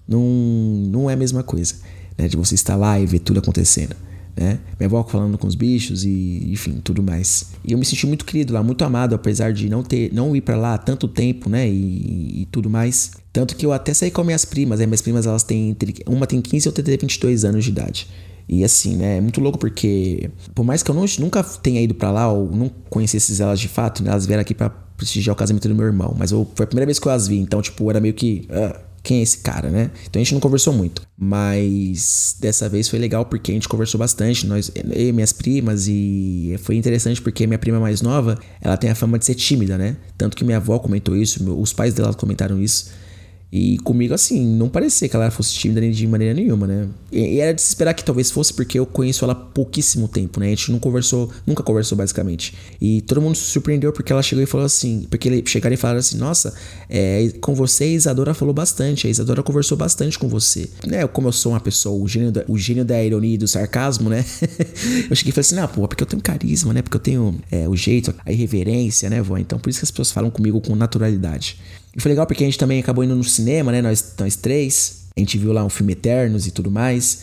não, 0.07 0.21
não 0.21 1.09
é 1.09 1.13
a 1.13 1.17
mesma 1.17 1.45
coisa, 1.45 1.77
né? 2.19 2.27
De 2.27 2.37
você 2.37 2.57
estar 2.57 2.75
lá 2.75 2.99
e 2.99 3.07
ver 3.07 3.21
tudo 3.21 3.39
acontecendo 3.39 3.95
né? 4.37 4.59
Minha 4.79 4.87
avó 4.87 5.03
falando 5.03 5.38
com 5.38 5.46
os 5.46 5.55
bichos 5.55 6.05
e, 6.05 6.51
enfim, 6.53 6.81
tudo 6.85 7.03
mais. 7.03 7.53
E 7.64 7.72
eu 7.72 7.79
me 7.79 7.85
senti 7.85 8.07
muito 8.07 8.25
querido 8.25 8.53
lá, 8.53 8.62
muito 8.62 8.85
amado, 8.85 9.14
apesar 9.14 9.53
de 9.53 9.68
não 9.68 9.83
ter, 9.83 10.12
não 10.12 10.37
ir 10.37 10.42
para 10.42 10.57
lá 10.57 10.75
há 10.75 10.79
tanto 10.79 11.09
tempo, 11.09 11.49
né? 11.49 11.66
E, 11.68 12.42
e, 12.42 12.49
tudo 12.53 12.68
mais. 12.68 13.12
Tanto 13.33 13.57
que 13.57 13.64
eu 13.64 13.72
até 13.72 13.94
saí 13.94 14.11
com 14.11 14.22
minhas 14.22 14.44
primas, 14.44 14.79
né? 14.79 14.87
Minhas 14.87 15.01
primas, 15.01 15.27
elas 15.27 15.42
têm 15.42 15.70
entre, 15.70 15.94
uma 16.07 16.27
tem 16.27 16.40
15 16.42 16.66
e 16.66 16.68
outra 16.68 16.85
tem 16.85 16.96
22 16.99 17.44
anos 17.44 17.64
de 17.64 17.70
idade. 17.70 18.07
E 18.49 18.62
assim, 18.62 18.96
né? 18.96 19.16
É 19.16 19.20
muito 19.20 19.40
louco 19.40 19.59
porque, 19.59 20.31
por 20.55 20.64
mais 20.64 20.83
que 20.83 20.90
eu 20.90 20.94
não, 20.94 21.05
nunca 21.18 21.42
tenha 21.42 21.81
ido 21.81 21.94
para 21.94 22.11
lá 22.11 22.31
ou 22.31 22.51
não 22.55 22.70
conhecesse 22.90 23.40
elas 23.40 23.59
de 23.59 23.68
fato, 23.68 24.03
né? 24.03 24.11
Elas 24.11 24.27
vieram 24.27 24.42
aqui 24.42 24.55
para 24.55 24.68
prestigiar 24.68 25.35
o 25.35 25.37
casamento 25.37 25.66
do 25.66 25.75
meu 25.75 25.87
irmão. 25.87 26.14
Mas 26.16 26.31
eu, 26.31 26.46
foi 26.55 26.64
a 26.64 26.66
primeira 26.66 26.87
vez 26.87 26.99
que 26.99 27.09
eu 27.09 27.12
as 27.12 27.27
vi, 27.27 27.38
então, 27.38 27.62
tipo, 27.62 27.88
era 27.88 28.01
meio 28.01 28.14
que. 28.14 28.46
Uh, 28.51 28.87
quem 29.07 29.21
é 29.21 29.23
esse 29.23 29.38
cara, 29.38 29.71
né? 29.71 29.92
Então 30.05 30.21
a 30.21 30.25
gente 30.25 30.35
não 30.35 30.40
conversou 30.40 30.73
muito. 30.73 31.03
Mas 31.16 32.37
dessa 32.40 32.69
vez 32.69 32.88
foi 32.88 32.99
legal 32.99 33.25
porque 33.25 33.53
a 33.53 33.55
gente 33.55 33.69
conversou 33.69 33.99
bastante, 34.01 34.45
nós, 34.47 34.71
e 34.75 35.12
minhas 35.12 35.33
primas, 35.33 35.87
e 35.87 36.57
foi 36.59 36.75
interessante 36.75 37.23
porque 37.23 37.47
minha 37.47 37.59
prima 37.59 37.79
mais 37.79 38.03
nova, 38.03 38.37
ela 38.61 38.77
tem 38.77 38.90
a 38.90 38.97
fama 38.97 39.16
de 39.16 39.25
ser 39.25 39.37
tímida, 39.37 39.79
né? 39.79 39.97
Tanto 40.19 40.37
que 40.37 40.45
minha 40.45 40.57
avó 40.57 40.81
comentou 40.81 41.16
isso, 41.16 41.49
os 41.59 41.73
pais 41.73 41.95
dela 41.95 42.12
comentaram 42.12 42.61
isso. 42.61 42.90
E 43.51 43.79
comigo, 43.79 44.13
assim, 44.13 44.45
não 44.45 44.69
parecia 44.69 45.09
que 45.09 45.15
ela 45.15 45.31
fosse 45.31 45.55
tímida 45.55 45.81
de 45.81 46.07
maneira 46.07 46.35
nenhuma, 46.35 46.67
né? 46.67 46.89
E, 47.13 47.39
era 47.39 47.55
de 47.55 47.63
se 47.63 47.69
esperar 47.69 47.95
que 47.95 48.05
talvez 48.05 48.31
fosse 48.31 48.53
porque 48.53 48.79
eu 48.79 48.85
conheço 48.85 49.25
ela 49.25 49.33
há 49.33 49.37
pouquíssimo 49.37 50.09
tempo, 50.09 50.41
né? 50.41 50.47
A 50.47 50.51
gente 50.51 50.73
não 50.73 50.81
conversou, 50.81 51.31
nunca 51.47 51.63
conversou 51.63 51.97
basicamente. 51.97 52.55
E 52.81 53.03
todo 53.03 53.23
mundo 53.23 53.37
se 53.37 53.45
surpreendeu 53.45 53.93
porque 53.93 54.13
ela 54.13 54.23
chegou 54.23 54.43
e 54.43 54.47
falou 54.47 54.67
assim: 54.67 55.07
porque 55.09 55.45
chegaram 55.47 55.75
e 55.75 55.77
falaram 55.77 56.01
assim: 56.01 56.19
Nossa, 56.19 56.53
é, 56.91 57.31
com 57.41 57.55
você 57.55 57.85
a 57.85 57.87
Isadora 57.87 58.35
falou 58.35 58.53
bastante, 58.53 59.07
a 59.07 59.11
Isadora 59.11 59.43
conversou 59.45 59.79
bastante 59.79 60.19
com 60.19 60.29
você. 60.29 60.69
Né? 60.85 61.07
Como 61.07 61.29
eu 61.29 61.33
sou 61.33 61.53
uma 61.53 61.61
pessoa, 61.61 62.03
o 62.03 62.09
gênio 62.09 62.33
da, 62.33 62.45
o 62.49 62.59
gênio 62.59 62.85
da 62.85 63.03
ironia 63.03 63.35
e 63.35 63.39
do 63.39 63.47
sarcasmo, 63.47 64.11
né? 64.11 64.25
eu 65.09 65.15
cheguei 65.15 65.31
e 65.31 65.33
falei 65.33 65.41
assim: 65.41 65.59
Ah, 65.59 65.69
pô, 65.69 65.87
porque 65.87 66.03
eu 66.03 66.07
tenho 66.07 66.21
carisma, 66.21 66.75
né? 66.75 66.83
Porque 66.83 66.97
eu 66.97 67.01
tenho 67.01 67.39
é, 67.51 67.69
o 67.69 67.77
jeito, 67.77 68.13
a 68.25 68.33
irreverência, 68.33 69.09
né, 69.09 69.23
vó? 69.23 69.39
Então 69.39 69.57
por 69.57 69.71
isso 69.71 69.79
que 69.79 69.85
as 69.85 69.91
pessoas 69.91 70.11
falam 70.11 70.31
comigo 70.31 70.61
com 70.61 70.75
naturalidade. 70.75 71.59
E 71.97 72.01
foi 72.01 72.11
legal 72.11 72.27
porque 72.27 72.45
a 72.45 72.47
gente 72.47 72.59
também 72.59 72.79
acabou 72.79 73.03
indo 73.03 73.17
no 73.17 73.25
cinema, 73.25 73.73
né? 73.73 73.81
Nós, 73.81 74.15
nós 74.19 74.37
três. 74.37 75.07
A 75.17 75.21
gente 75.21 75.39
viu 75.39 75.53
lá 75.53 75.65
um 75.65 75.71
filme 75.71 75.95
Eternos 75.95 76.47
e 76.47 76.51
tudo 76.51 76.71
mais. 76.71 77.23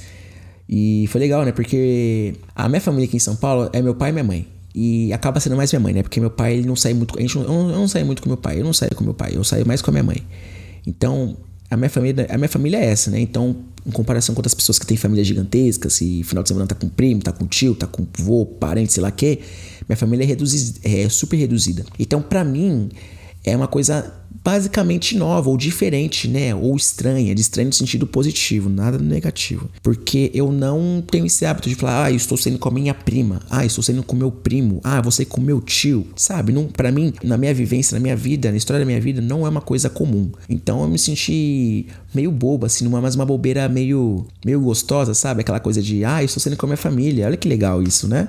E 0.68 1.06
foi 1.10 1.22
legal, 1.22 1.46
né? 1.46 1.52
Porque 1.52 2.34
a 2.56 2.68
minha 2.68 2.82
família 2.82 3.06
aqui 3.06 3.18
em 3.18 3.20
São 3.20 3.36
Paulo 3.36 3.70
é 3.72 3.82
meu 3.82 3.94
pai 3.94 4.10
e 4.10 4.14
minha 4.14 4.24
mãe. 4.24 4.48
E 4.74 5.14
acaba 5.14 5.40
sendo 5.40 5.56
mais 5.56 5.72
minha 5.72 5.80
mãe, 5.80 5.94
né? 5.94 6.02
Porque 6.02 6.20
meu 6.20 6.32
pai 6.32 6.56
ele 6.56 6.68
não 6.68 6.76
sai 6.76 6.96
muito. 6.96 7.16
A 7.20 7.22
gente 7.22 7.38
não, 7.38 7.70
eu 7.70 7.78
não 7.78 7.88
saio 7.88 8.06
muito 8.06 8.24
com 8.24 8.30
meu 8.30 8.38
pai. 8.38 8.60
Eu 8.60 8.64
não 8.64 8.74
saio 8.74 8.96
com 8.96 9.04
meu 9.04 9.14
pai. 9.14 9.34
Eu 9.36 9.44
saio 9.44 9.68
mais 9.68 9.80
com 9.80 9.92
a 9.92 9.94
minha 9.94 10.04
mãe. 10.04 10.24
Então, 10.88 11.38
a 11.70 11.78
minha 11.78 11.90
família, 11.90 12.26
a 12.30 12.38
minha 12.38 12.50
família 12.50 12.78
é 12.78 12.86
essa, 12.86 13.12
né? 13.12 13.20
Então, 13.20 13.56
em 13.86 13.92
comparação 13.92 14.34
com 14.34 14.40
outras 14.40 14.56
pessoas 14.56 14.80
que 14.80 14.88
têm 14.88 14.98
famílias 14.98 15.28
gigantescas, 15.28 16.02
e 16.02 16.24
final 16.24 16.42
de 16.42 16.50
semana 16.50 16.66
tá 16.66 16.74
com 16.76 16.90
primo, 16.90 17.22
tá 17.22 17.32
com 17.32 17.46
tio, 17.46 17.76
tá 17.76 17.86
com 17.86 18.08
vô, 18.18 18.46
parente, 18.46 18.94
sei 18.94 19.04
lá 19.04 19.10
o 19.10 19.12
quê, 19.12 19.40
minha 19.88 19.98
família 19.98 20.24
é, 20.24 20.28
reduzi, 20.28 20.76
é 20.84 21.10
super 21.10 21.38
reduzida. 21.38 21.86
Então, 22.00 22.22
para 22.22 22.44
mim, 22.44 22.90
é 23.44 23.56
uma 23.56 23.68
coisa 23.68 24.14
basicamente 24.44 25.18
nova 25.18 25.50
ou 25.50 25.58
diferente, 25.58 26.28
né? 26.28 26.54
Ou 26.54 26.76
estranha, 26.76 27.34
de 27.34 27.42
estranho 27.42 27.70
no 27.70 27.74
sentido 27.74 28.06
positivo, 28.06 28.70
nada 28.70 28.98
negativo. 28.98 29.70
Porque 29.82 30.30
eu 30.34 30.52
não 30.52 31.02
tenho 31.06 31.26
esse 31.26 31.46
hábito 31.46 31.70
de 31.70 31.76
falar, 31.76 32.06
ah, 32.06 32.12
eu 32.12 32.18
estou 32.18 32.38
saindo 32.38 32.60
com 32.60 32.68
a 32.68 32.72
minha 32.72 32.94
prima, 32.94 33.42
ah, 33.50 33.66
estou 33.66 33.84
saindo 33.84 34.04
com 34.04 34.16
meu 34.16 34.32
primo, 34.32 34.82
ah, 34.84 35.02
você 35.02 35.24
com 35.24 35.40
meu 35.40 35.62
tio, 35.62 36.08
sabe? 36.16 36.52
Não, 36.52 36.68
para 36.68 36.92
mim, 36.92 37.14
na 37.24 37.38
minha 37.38 37.54
vivência, 37.54 37.96
na 37.96 38.02
minha 38.02 38.16
vida, 38.16 38.52
na 38.52 38.58
história 38.58 38.80
da 38.80 38.86
minha 38.86 39.00
vida, 39.00 39.22
não 39.22 39.46
é 39.46 39.50
uma 39.50 39.62
coisa 39.62 39.90
comum. 39.90 40.32
Então 40.50 40.82
eu 40.82 40.90
me 40.90 41.00
senti 41.00 41.88
meio 42.14 42.32
boba, 42.32 42.68
assim, 42.68 42.84
numa 42.84 43.00
mais 43.00 43.16
uma 43.16 43.26
bobeira 43.26 43.70
meio, 43.70 44.26
meio 44.46 44.60
gostosa, 44.60 45.14
sabe? 45.14 45.42
Aquela 45.42 45.60
coisa 45.60 45.82
de, 45.82 46.04
ah, 46.04 46.22
eu 46.22 46.26
estou 46.26 46.42
saindo 46.42 46.58
com 46.58 46.66
a 46.66 46.70
minha 46.70 46.78
família, 46.78 47.28
olha 47.28 47.38
que 47.38 47.48
legal 47.48 47.82
isso, 47.82 48.08
né? 48.08 48.28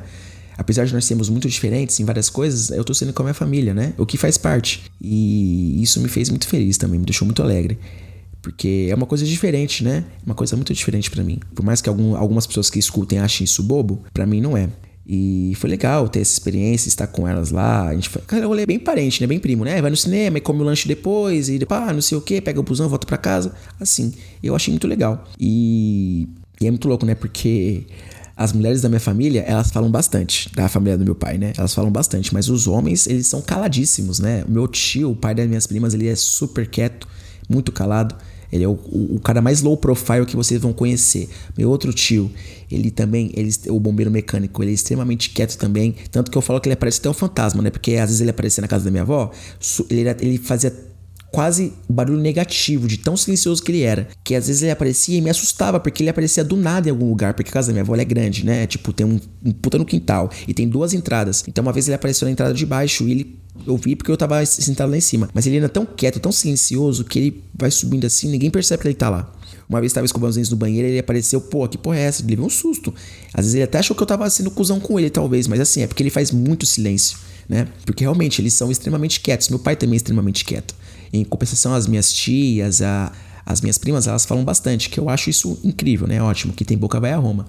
Apesar 0.56 0.84
de 0.84 0.94
nós 0.94 1.04
sermos 1.04 1.28
muito 1.28 1.48
diferentes 1.48 1.98
em 2.00 2.04
várias 2.04 2.30
coisas, 2.30 2.70
eu 2.70 2.84
tô 2.84 2.94
sendo 2.94 3.12
com 3.12 3.22
a 3.22 3.26
minha 3.26 3.34
família, 3.34 3.74
né? 3.74 3.92
O 3.98 4.06
que 4.06 4.16
faz 4.16 4.38
parte. 4.38 4.84
E 5.00 5.82
isso 5.82 6.00
me 6.00 6.08
fez 6.08 6.30
muito 6.30 6.46
feliz 6.46 6.76
também, 6.76 6.98
me 6.98 7.06
deixou 7.06 7.26
muito 7.26 7.42
alegre. 7.42 7.78
Porque 8.40 8.88
é 8.90 8.94
uma 8.94 9.06
coisa 9.06 9.24
diferente, 9.24 9.82
né? 9.82 10.04
Uma 10.24 10.34
coisa 10.34 10.54
muito 10.54 10.72
diferente 10.74 11.10
para 11.10 11.24
mim. 11.24 11.40
Por 11.54 11.64
mais 11.64 11.80
que 11.80 11.88
algum, 11.88 12.14
algumas 12.14 12.46
pessoas 12.46 12.68
que 12.68 12.78
escutem 12.78 13.18
achem 13.18 13.44
isso 13.44 13.62
bobo, 13.62 14.04
para 14.12 14.26
mim 14.26 14.40
não 14.40 14.54
é. 14.56 14.68
E 15.06 15.52
foi 15.56 15.68
legal 15.68 16.08
ter 16.08 16.20
essa 16.20 16.32
experiência, 16.32 16.88
estar 16.88 17.06
com 17.06 17.28
elas 17.28 17.50
lá. 17.50 17.88
A 17.88 17.94
gente 17.94 18.08
foi. 18.08 18.22
Cara, 18.22 18.46
rolê 18.46 18.64
bem 18.64 18.78
parente, 18.78 19.20
né? 19.20 19.26
Bem 19.26 19.38
primo, 19.38 19.64
né? 19.64 19.80
Vai 19.80 19.90
no 19.90 19.96
cinema 19.96 20.38
e 20.38 20.40
come 20.40 20.60
o 20.60 20.64
lanche 20.64 20.88
depois, 20.88 21.48
e 21.48 21.64
pá, 21.66 21.92
não 21.92 22.00
sei 22.00 22.16
o 22.16 22.20
que, 22.20 22.40
pega 22.40 22.58
o 22.58 22.62
busão, 22.62 22.88
volta 22.88 23.06
para 23.06 23.18
casa. 23.18 23.54
Assim, 23.78 24.12
eu 24.42 24.54
achei 24.54 24.72
muito 24.72 24.86
legal. 24.86 25.26
E, 25.38 26.28
e 26.60 26.66
é 26.66 26.70
muito 26.70 26.88
louco, 26.88 27.04
né? 27.04 27.14
Porque 27.14 27.86
as 28.36 28.52
mulheres 28.52 28.80
da 28.80 28.88
minha 28.88 29.00
família, 29.00 29.42
elas 29.42 29.70
falam 29.70 29.90
bastante, 29.90 30.50
da 30.54 30.68
família 30.68 30.98
do 30.98 31.04
meu 31.04 31.14
pai, 31.14 31.38
né? 31.38 31.52
Elas 31.56 31.72
falam 31.72 31.90
bastante, 31.90 32.34
mas 32.34 32.48
os 32.48 32.66
homens, 32.66 33.06
eles 33.06 33.26
são 33.26 33.40
caladíssimos, 33.40 34.18
né? 34.18 34.44
O 34.46 34.50
meu 34.50 34.66
tio, 34.66 35.12
o 35.12 35.16
pai 35.16 35.34
das 35.34 35.46
minhas 35.46 35.66
primas, 35.66 35.94
ele 35.94 36.08
é 36.08 36.16
super 36.16 36.66
quieto, 36.66 37.06
muito 37.48 37.70
calado. 37.70 38.14
Ele 38.52 38.62
é 38.62 38.68
o, 38.68 38.72
o, 38.72 39.16
o, 39.16 39.20
cara 39.20 39.42
mais 39.42 39.62
low 39.62 39.76
profile 39.76 40.24
que 40.24 40.36
vocês 40.36 40.60
vão 40.60 40.72
conhecer. 40.72 41.28
Meu 41.58 41.68
outro 41.70 41.92
tio, 41.92 42.30
ele 42.70 42.90
também, 42.90 43.32
ele, 43.34 43.50
o 43.68 43.80
bombeiro 43.80 44.10
mecânico, 44.10 44.62
ele 44.62 44.70
é 44.70 44.74
extremamente 44.74 45.30
quieto 45.30 45.56
também. 45.56 45.94
Tanto 46.10 46.30
que 46.30 46.38
eu 46.38 46.42
falo 46.42 46.60
que 46.60 46.68
ele 46.68 46.76
parece 46.76 47.00
até 47.00 47.10
um 47.10 47.14
fantasma, 47.14 47.62
né? 47.62 47.70
Porque 47.70 47.94
às 47.94 48.10
vezes 48.10 48.20
ele 48.20 48.30
aparecia 48.30 48.62
na 48.62 48.68
casa 48.68 48.84
da 48.84 48.92
minha 48.92 49.02
avó, 49.02 49.30
ele, 49.90 50.08
ele 50.20 50.38
fazia 50.38 50.72
quase 51.34 51.72
barulho 51.88 52.20
negativo, 52.20 52.86
de 52.86 52.96
tão 52.96 53.16
silencioso 53.16 53.60
que 53.60 53.72
ele 53.72 53.82
era. 53.82 54.06
Que 54.22 54.36
às 54.36 54.46
vezes 54.46 54.62
ele 54.62 54.70
aparecia 54.70 55.18
e 55.18 55.20
me 55.20 55.28
assustava, 55.28 55.80
porque 55.80 56.00
ele 56.00 56.10
aparecia 56.10 56.44
do 56.44 56.56
nada 56.56 56.88
em 56.88 56.92
algum 56.92 57.08
lugar, 57.08 57.34
porque 57.34 57.50
a 57.50 57.52
casa 57.52 57.66
da 57.66 57.72
minha 57.72 57.82
avó 57.82 57.96
é 57.96 58.04
grande, 58.04 58.46
né? 58.46 58.68
Tipo, 58.68 58.92
tem 58.92 59.04
um, 59.04 59.18
um 59.44 59.50
puta 59.50 59.76
no 59.76 59.84
quintal 59.84 60.30
e 60.46 60.54
tem 60.54 60.68
duas 60.68 60.94
entradas. 60.94 61.42
Então 61.48 61.62
uma 61.62 61.72
vez 61.72 61.88
ele 61.88 61.96
apareceu 61.96 62.26
na 62.26 62.30
entrada 62.30 62.54
de 62.54 62.64
baixo 62.64 63.02
e 63.08 63.10
ele 63.10 63.38
eu 63.66 63.76
vi 63.76 63.96
porque 63.96 64.10
eu 64.10 64.16
tava 64.16 64.44
sentado 64.46 64.90
lá 64.90 64.96
em 64.96 65.00
cima. 65.00 65.28
Mas 65.34 65.44
ele 65.46 65.56
ainda 65.56 65.66
é 65.66 65.68
tão 65.68 65.84
quieto, 65.84 66.20
tão 66.20 66.30
silencioso, 66.30 67.02
que 67.04 67.18
ele 67.18 67.42
vai 67.52 67.70
subindo 67.70 68.06
assim, 68.06 68.28
ninguém 68.28 68.50
percebe 68.50 68.82
que 68.82 68.88
ele 68.88 68.94
tá 68.94 69.10
lá. 69.10 69.32
Uma 69.68 69.80
vez 69.80 69.92
tava 69.92 70.04
escovando 70.04 70.30
os 70.30 70.36
dentes 70.36 70.50
no 70.50 70.56
banheiro, 70.56 70.86
ele 70.86 70.98
apareceu, 70.98 71.40
pô, 71.40 71.66
que 71.66 71.78
porra 71.78 71.96
é 71.96 72.02
essa? 72.02 72.22
Ele 72.22 72.30
levou 72.30 72.46
um 72.46 72.50
susto. 72.50 72.94
Às 73.32 73.46
vezes 73.46 73.54
ele 73.54 73.64
até 73.64 73.78
achou 73.78 73.96
que 73.96 74.02
eu 74.02 74.06
tava 74.06 74.28
sendo 74.30 74.50
cuzão 74.50 74.78
com 74.78 75.00
ele, 75.00 75.10
talvez, 75.10 75.46
mas 75.46 75.58
assim, 75.58 75.82
é 75.82 75.86
porque 75.86 76.02
ele 76.02 76.10
faz 76.10 76.30
muito 76.30 76.66
silêncio, 76.66 77.16
né? 77.48 77.66
Porque 77.86 78.04
realmente 78.04 78.40
eles 78.40 78.54
são 78.54 78.70
extremamente 78.70 79.20
quietos. 79.20 79.48
Meu 79.48 79.58
pai 79.58 79.74
também 79.74 79.94
é 79.94 79.96
extremamente 79.96 80.44
quieto. 80.44 80.74
Em 81.14 81.24
compensação, 81.24 81.74
as 81.74 81.86
minhas 81.86 82.12
tias, 82.12 82.82
a, 82.82 83.12
as 83.46 83.60
minhas 83.60 83.78
primas, 83.78 84.08
elas 84.08 84.24
falam 84.24 84.44
bastante, 84.44 84.88
que 84.88 84.98
eu 84.98 85.08
acho 85.08 85.30
isso 85.30 85.58
incrível, 85.62 86.08
né? 86.08 86.20
Ótimo, 86.20 86.52
que 86.52 86.64
tem 86.64 86.76
boca 86.76 86.98
vai 86.98 87.12
a 87.12 87.16
Roma. 87.16 87.46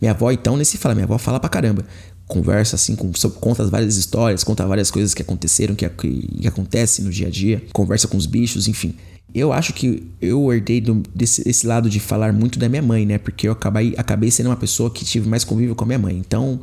Minha 0.00 0.12
avó, 0.12 0.30
então, 0.30 0.56
nem 0.56 0.64
se 0.64 0.78
fala, 0.78 0.94
minha 0.94 1.04
avó 1.04 1.18
fala 1.18 1.40
pra 1.40 1.48
caramba. 1.48 1.84
Conversa 2.28 2.76
assim, 2.76 2.94
com, 2.94 3.10
conta 3.40 3.64
várias 3.66 3.96
histórias, 3.96 4.44
conta 4.44 4.64
várias 4.66 4.90
coisas 4.90 5.14
que 5.14 5.22
aconteceram, 5.22 5.74
que, 5.74 5.88
que, 5.88 6.20
que 6.42 6.46
acontecem 6.46 7.04
no 7.04 7.10
dia 7.10 7.26
a 7.26 7.30
dia, 7.30 7.62
conversa 7.72 8.06
com 8.06 8.16
os 8.16 8.26
bichos, 8.26 8.68
enfim. 8.68 8.94
Eu 9.34 9.52
acho 9.52 9.72
que 9.74 10.06
eu 10.20 10.52
herdei 10.52 10.80
do, 10.80 11.02
desse, 11.12 11.42
desse 11.42 11.66
lado 11.66 11.90
de 11.90 11.98
falar 11.98 12.32
muito 12.32 12.58
da 12.58 12.68
minha 12.68 12.82
mãe, 12.82 13.04
né? 13.04 13.18
Porque 13.18 13.48
eu 13.48 13.52
acabei, 13.52 13.94
acabei 13.96 14.30
sendo 14.30 14.46
uma 14.46 14.56
pessoa 14.56 14.90
que 14.90 15.04
tive 15.04 15.28
mais 15.28 15.42
convívio 15.42 15.74
com 15.74 15.84
a 15.84 15.86
minha 15.86 15.98
mãe. 15.98 16.16
Então, 16.16 16.60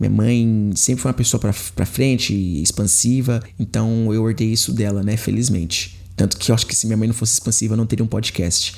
minha 0.00 0.10
mãe 0.10 0.72
sempre 0.74 1.02
foi 1.02 1.10
uma 1.10 1.16
pessoa 1.16 1.40
pra, 1.40 1.54
pra 1.74 1.84
frente, 1.84 2.32
expansiva. 2.62 3.42
Então, 3.58 4.12
eu 4.14 4.28
herdei 4.28 4.48
isso 4.48 4.72
dela, 4.72 5.02
né? 5.02 5.16
Felizmente. 5.16 5.97
Tanto 6.18 6.36
que 6.36 6.50
eu 6.50 6.54
acho 6.54 6.66
que 6.66 6.74
se 6.74 6.86
minha 6.86 6.96
mãe 6.96 7.06
não 7.06 7.14
fosse 7.14 7.34
expansiva, 7.34 7.74
eu 7.74 7.76
não 7.76 7.86
teria 7.86 8.04
um 8.04 8.08
podcast. 8.08 8.74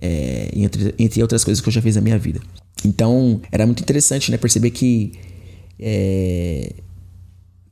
É, 0.00 0.50
entre, 0.54 0.94
entre 0.98 1.22
outras 1.22 1.42
coisas 1.42 1.62
que 1.62 1.68
eu 1.68 1.72
já 1.72 1.80
fiz 1.80 1.96
na 1.96 2.02
minha 2.02 2.18
vida. 2.18 2.40
Então, 2.84 3.40
era 3.50 3.64
muito 3.64 3.82
interessante, 3.82 4.30
né? 4.30 4.36
Perceber 4.36 4.70
que 4.70 5.12
é, 5.80 6.72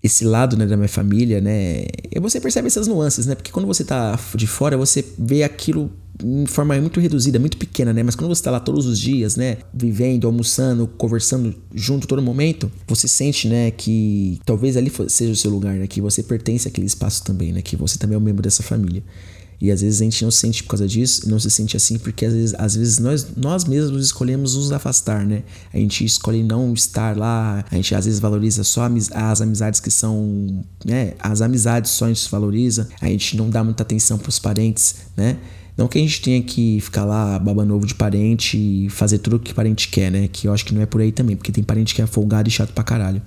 esse 0.02 0.24
lado 0.24 0.56
né, 0.56 0.66
da 0.66 0.76
minha 0.76 0.88
família, 0.88 1.40
né? 1.40 1.84
E 2.10 2.18
você 2.20 2.40
percebe 2.40 2.66
essas 2.66 2.86
nuances, 2.86 3.26
né? 3.26 3.34
Porque 3.34 3.52
quando 3.52 3.66
você 3.66 3.84
tá 3.84 4.18
de 4.34 4.46
fora, 4.46 4.76
você 4.76 5.04
vê 5.18 5.42
aquilo 5.42 5.90
em 6.22 6.46
forma 6.46 6.78
muito 6.80 7.00
reduzida, 7.00 7.38
muito 7.38 7.56
pequena, 7.56 7.92
né? 7.92 8.02
Mas 8.02 8.14
quando 8.14 8.28
você 8.28 8.40
está 8.40 8.50
lá 8.50 8.60
todos 8.60 8.86
os 8.86 8.98
dias, 8.98 9.36
né? 9.36 9.58
Vivendo, 9.72 10.26
almoçando, 10.26 10.86
conversando 10.86 11.54
junto 11.74 12.06
todo 12.06 12.22
momento, 12.22 12.70
você 12.86 13.06
sente, 13.08 13.48
né? 13.48 13.70
Que 13.70 14.40
talvez 14.44 14.76
ali 14.76 14.92
seja 15.08 15.32
o 15.32 15.36
seu 15.36 15.50
lugar, 15.50 15.74
né? 15.74 15.86
Que 15.86 16.00
você 16.00 16.22
pertence 16.22 16.68
àquele 16.68 16.86
espaço 16.86 17.24
também, 17.24 17.52
né? 17.52 17.62
Que 17.62 17.76
você 17.76 17.98
também 17.98 18.14
é 18.14 18.18
um 18.18 18.22
membro 18.22 18.42
dessa 18.42 18.62
família. 18.62 19.02
E 19.61 19.70
às 19.70 19.83
vezes 19.83 20.01
a 20.01 20.05
gente 20.05 20.25
não 20.25 20.31
se 20.31 20.38
sente 20.38 20.62
por 20.62 20.70
causa 20.70 20.88
disso, 20.88 21.29
não 21.29 21.38
se 21.38 21.51
sente 21.51 21.77
assim 21.77 21.99
porque 21.99 22.25
às 22.25 22.33
vezes, 22.33 22.55
às 22.59 22.75
vezes 22.75 22.99
nós, 22.99 23.27
nós 23.37 23.64
mesmos 23.64 24.07
escolhemos 24.07 24.57
nos 24.57 24.73
afastar, 24.73 25.27
né? 25.27 25.42
A 25.73 25.77
gente 25.77 26.03
escolhe 26.03 26.42
não 26.42 26.73
estar 26.73 27.14
lá, 27.14 27.62
a 27.70 27.77
gente 27.77 27.94
às 27.94 28.07
vezes 28.07 28.18
valoriza 28.18 28.64
só 28.64 28.88
as 29.12 29.40
amizades 29.42 29.79
que 29.79 29.90
são, 29.90 30.64
né? 30.83 31.12
As 31.18 31.42
amizades 31.42 31.90
só 31.90 32.07
a 32.07 32.09
gente 32.09 32.31
valoriza, 32.31 32.88
a 33.03 33.07
gente 33.07 33.37
não 33.37 33.51
dá 33.51 33.62
muita 33.62 33.83
atenção 33.83 34.16
para 34.16 34.31
os 34.31 34.38
parentes, 34.38 34.94
né? 35.14 35.37
Não 35.77 35.88
que 35.88 35.99
a 35.99 36.01
gente 36.01 36.20
tenha 36.23 36.42
que 36.42 36.81
ficar 36.81 37.05
lá 37.05 37.38
babando 37.38 37.75
ovo 37.75 37.87
de 37.87 37.94
parente 37.94 38.57
e 38.57 38.88
fazer 38.88 39.18
tudo 39.18 39.37
o 39.37 39.38
que 39.38 39.53
parente 39.53 39.88
quer, 39.88 40.11
né? 40.11 40.29
Que 40.29 40.49
eu 40.49 40.53
acho 40.55 40.64
que 40.64 40.75
não 40.75 40.81
é 40.81 40.87
por 40.87 41.03
aí 41.03 41.12
também, 41.12 41.37
porque 41.37 41.53
tem 41.53 41.62
parente 41.62 41.94
que 41.94 42.01
é 42.01 42.07
folgado 42.07 42.49
e 42.49 42.53
chato 42.53 42.73
pra 42.73 42.83
caralho. 42.83 43.20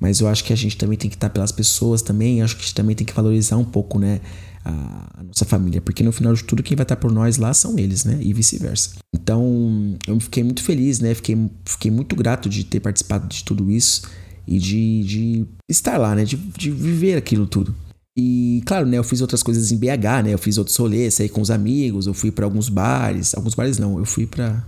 Mas 0.00 0.20
eu 0.20 0.28
acho 0.28 0.42
que 0.42 0.52
a 0.52 0.56
gente 0.56 0.76
também 0.76 0.96
tem 0.96 1.10
que 1.10 1.16
estar 1.16 1.30
pelas 1.30 1.52
pessoas 1.52 2.00
também, 2.00 2.42
acho 2.42 2.56
que 2.56 2.62
a 2.62 2.64
gente 2.64 2.74
também 2.74 2.96
tem 2.96 3.06
que 3.06 3.12
valorizar 3.12 3.56
um 3.56 3.64
pouco, 3.64 3.98
né? 3.98 4.20
A, 4.64 5.20
a, 5.20 5.22
nossa 5.22 5.44
família, 5.44 5.80
porque 5.80 6.02
no 6.02 6.12
final 6.12 6.34
de 6.34 6.44
tudo 6.44 6.62
quem 6.62 6.76
vai 6.76 6.84
estar 6.84 6.96
por 6.96 7.10
nós 7.10 7.38
lá 7.38 7.54
são 7.54 7.78
eles, 7.78 8.04
né? 8.04 8.18
E 8.20 8.32
vice-versa. 8.32 8.96
Então, 9.14 9.96
eu 10.06 10.20
fiquei 10.20 10.44
muito 10.44 10.62
feliz, 10.62 11.00
né? 11.00 11.14
Fiquei, 11.14 11.36
fiquei 11.64 11.90
muito 11.90 12.14
grato 12.14 12.48
de 12.48 12.64
ter 12.64 12.80
participado 12.80 13.26
de 13.26 13.42
tudo 13.42 13.70
isso 13.70 14.02
e 14.46 14.58
de, 14.58 15.02
de 15.04 15.46
estar 15.68 15.96
lá, 15.96 16.14
né? 16.14 16.24
De, 16.24 16.36
de 16.36 16.70
viver 16.70 17.16
aquilo 17.16 17.46
tudo. 17.46 17.74
E, 18.18 18.62
claro, 18.66 18.86
né, 18.86 18.98
eu 18.98 19.04
fiz 19.04 19.20
outras 19.20 19.42
coisas 19.42 19.72
em 19.72 19.78
BH, 19.78 20.24
né? 20.24 20.34
Eu 20.34 20.38
fiz 20.38 20.58
outros 20.58 20.76
rolês, 20.76 21.14
saí 21.14 21.28
com 21.28 21.40
os 21.40 21.50
amigos, 21.50 22.06
eu 22.06 22.12
fui 22.12 22.30
para 22.30 22.44
alguns 22.44 22.68
bares. 22.68 23.34
Alguns 23.34 23.54
bares 23.54 23.78
não, 23.78 23.98
eu 23.98 24.04
fui 24.04 24.26
para 24.26 24.62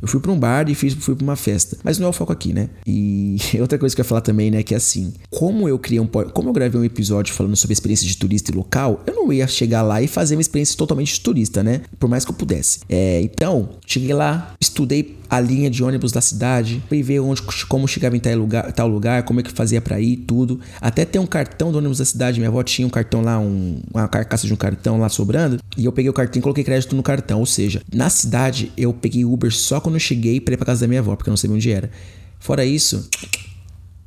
eu 0.00 0.08
fui 0.08 0.20
para 0.20 0.32
um 0.32 0.38
bar 0.38 0.68
e 0.68 0.74
fiz, 0.74 0.94
fui 0.94 1.14
para 1.14 1.24
uma 1.24 1.36
festa. 1.36 1.76
Mas 1.82 1.98
não 1.98 2.06
é 2.06 2.10
o 2.10 2.12
foco 2.12 2.32
aqui, 2.32 2.52
né? 2.52 2.68
E 2.88 3.60
outra 3.60 3.78
coisa 3.78 3.94
que 3.94 4.00
eu 4.00 4.04
ia 4.04 4.08
falar 4.08 4.20
também, 4.20 4.50
né, 4.50 4.62
que 4.62 4.74
é 4.74 4.76
assim, 4.76 5.12
como 5.30 5.68
eu 5.68 5.78
criei 5.78 6.00
um 6.00 6.06
como 6.06 6.48
eu 6.48 6.52
gravei 6.52 6.80
um 6.80 6.84
episódio 6.84 7.32
falando 7.32 7.56
sobre 7.56 7.72
a 7.72 7.74
experiência 7.74 8.06
de 8.06 8.16
turista 8.16 8.50
e 8.50 8.54
local, 8.54 9.02
eu 9.06 9.14
não 9.14 9.32
ia 9.32 9.46
chegar 9.46 9.82
lá 9.82 10.02
e 10.02 10.08
fazer 10.08 10.34
uma 10.34 10.40
experiência 10.40 10.76
totalmente 10.76 11.14
de 11.14 11.20
turista, 11.20 11.62
né? 11.62 11.82
Por 11.98 12.08
mais 12.08 12.24
que 12.24 12.30
eu 12.30 12.34
pudesse. 12.34 12.80
É, 12.88 13.20
então, 13.22 13.70
cheguei 13.86 14.12
lá, 14.12 14.54
estudei 14.60 15.18
a 15.30 15.40
linha 15.40 15.68
de 15.68 15.82
ônibus 15.82 16.10
da 16.10 16.20
cidade, 16.20 16.82
fui 16.88 17.02
ver 17.02 17.20
onde, 17.20 17.42
como 17.68 17.86
chegava 17.86 18.16
em 18.16 18.20
tal 18.20 18.34
lugar, 18.36 18.72
tal 18.72 18.88
lugar, 18.88 19.22
como 19.24 19.40
é 19.40 19.42
que 19.42 19.52
fazia 19.52 19.80
para 19.80 20.00
ir, 20.00 20.16
tudo. 20.16 20.58
Até 20.80 21.04
ter 21.04 21.18
um 21.18 21.26
cartão 21.26 21.70
do 21.70 21.78
ônibus 21.78 21.98
da 21.98 22.04
cidade. 22.04 22.38
Minha 22.38 22.48
avó 22.48 22.62
tinha 22.62 22.86
um 22.86 22.90
cartão 22.90 23.20
lá, 23.20 23.38
um, 23.38 23.80
uma 23.92 24.08
carcaça 24.08 24.46
de 24.46 24.52
um 24.52 24.56
cartão 24.56 24.98
lá 24.98 25.08
sobrando. 25.08 25.58
E 25.76 25.84
eu 25.84 25.92
peguei 25.92 26.08
o 26.08 26.12
cartão 26.12 26.38
e 26.38 26.42
coloquei 26.42 26.64
crédito 26.64 26.96
no 26.96 27.02
cartão. 27.02 27.40
Ou 27.40 27.46
seja, 27.46 27.82
na 27.92 28.08
cidade 28.08 28.72
eu 28.76 28.92
peguei 28.92 29.24
Uber 29.24 29.52
só 29.52 29.80
quando 29.80 29.87
eu 29.96 30.00
cheguei 30.00 30.40
pra 30.40 30.54
ir 30.54 30.56
pra 30.56 30.66
casa 30.66 30.82
da 30.82 30.88
minha 30.88 31.00
avó, 31.00 31.16
porque 31.16 31.28
eu 31.28 31.32
não 31.32 31.36
sabia 31.36 31.56
onde 31.56 31.70
era. 31.70 31.90
Fora 32.38 32.64
isso, 32.64 33.08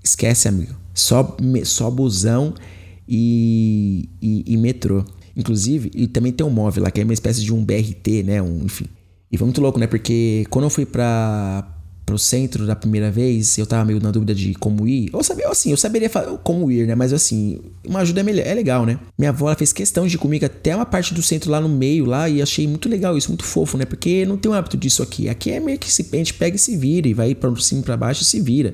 esquece, 0.03 0.47
amigo. 0.47 0.73
Só, 0.93 1.35
só 1.63 1.89
busão 1.89 2.53
e, 3.07 4.09
e, 4.21 4.43
e 4.53 4.57
metrô. 4.57 5.03
Inclusive, 5.35 5.91
e 5.93 6.07
também 6.07 6.31
tem 6.31 6.45
um 6.45 6.49
móvel 6.49 6.83
lá, 6.83 6.91
que 6.91 6.99
é 6.99 7.03
uma 7.03 7.13
espécie 7.13 7.43
de 7.43 7.53
um 7.53 7.63
BRT, 7.63 8.23
né? 8.23 8.41
Um, 8.41 8.65
enfim. 8.65 8.85
E 9.31 9.37
foi 9.37 9.45
muito 9.45 9.61
louco, 9.61 9.79
né? 9.79 9.87
Porque 9.87 10.45
quando 10.49 10.65
eu 10.65 10.69
fui 10.69 10.85
pra, 10.85 11.80
pro 12.11 12.19
centro 12.19 12.67
da 12.67 12.75
primeira 12.75 13.09
vez, 13.09 13.57
eu 13.57 13.65
tava 13.65 13.85
meio 13.85 14.01
na 14.01 14.11
dúvida 14.11 14.35
de 14.35 14.53
como 14.55 14.85
ir. 14.85 15.09
Ou 15.13 15.23
sabia, 15.23 15.47
assim, 15.47 15.71
eu 15.71 15.77
saberia 15.77 16.09
como 16.43 16.69
ir, 16.69 16.85
né? 16.85 16.93
Mas 16.93 17.13
assim, 17.13 17.59
uma 17.87 17.99
ajuda 17.99 18.19
é, 18.19 18.23
melhor, 18.23 18.45
é 18.45 18.53
legal, 18.53 18.85
né? 18.85 18.99
Minha 19.17 19.29
avó 19.29 19.53
fez 19.55 19.71
questão 19.71 20.05
de 20.05 20.15
ir 20.15 20.17
comigo 20.17 20.45
até 20.45 20.75
uma 20.75 20.85
parte 20.85 21.13
do 21.13 21.21
centro 21.21 21.49
lá 21.49 21.61
no 21.61 21.69
meio 21.69 22.03
lá 22.03 22.27
e 22.27 22.41
achei 22.41 22.67
muito 22.67 22.89
legal 22.89 23.17
isso, 23.17 23.29
muito 23.29 23.45
fofo, 23.45 23.77
né? 23.77 23.85
Porque 23.85 24.25
não 24.25 24.35
tem 24.35 24.51
um 24.51 24.53
hábito 24.53 24.75
disso 24.75 25.01
aqui. 25.01 25.29
Aqui 25.29 25.51
é 25.51 25.59
meio 25.61 25.79
que 25.79 25.89
se 25.89 26.05
a 26.11 26.15
gente 26.17 26.33
pega 26.33 26.57
e 26.57 26.59
se 26.59 26.75
vira 26.75 27.07
e 27.07 27.13
vai 27.13 27.33
para 27.33 27.55
cima 27.55 27.81
para 27.81 27.95
baixo 27.95 28.23
e 28.23 28.25
se 28.25 28.41
vira. 28.41 28.73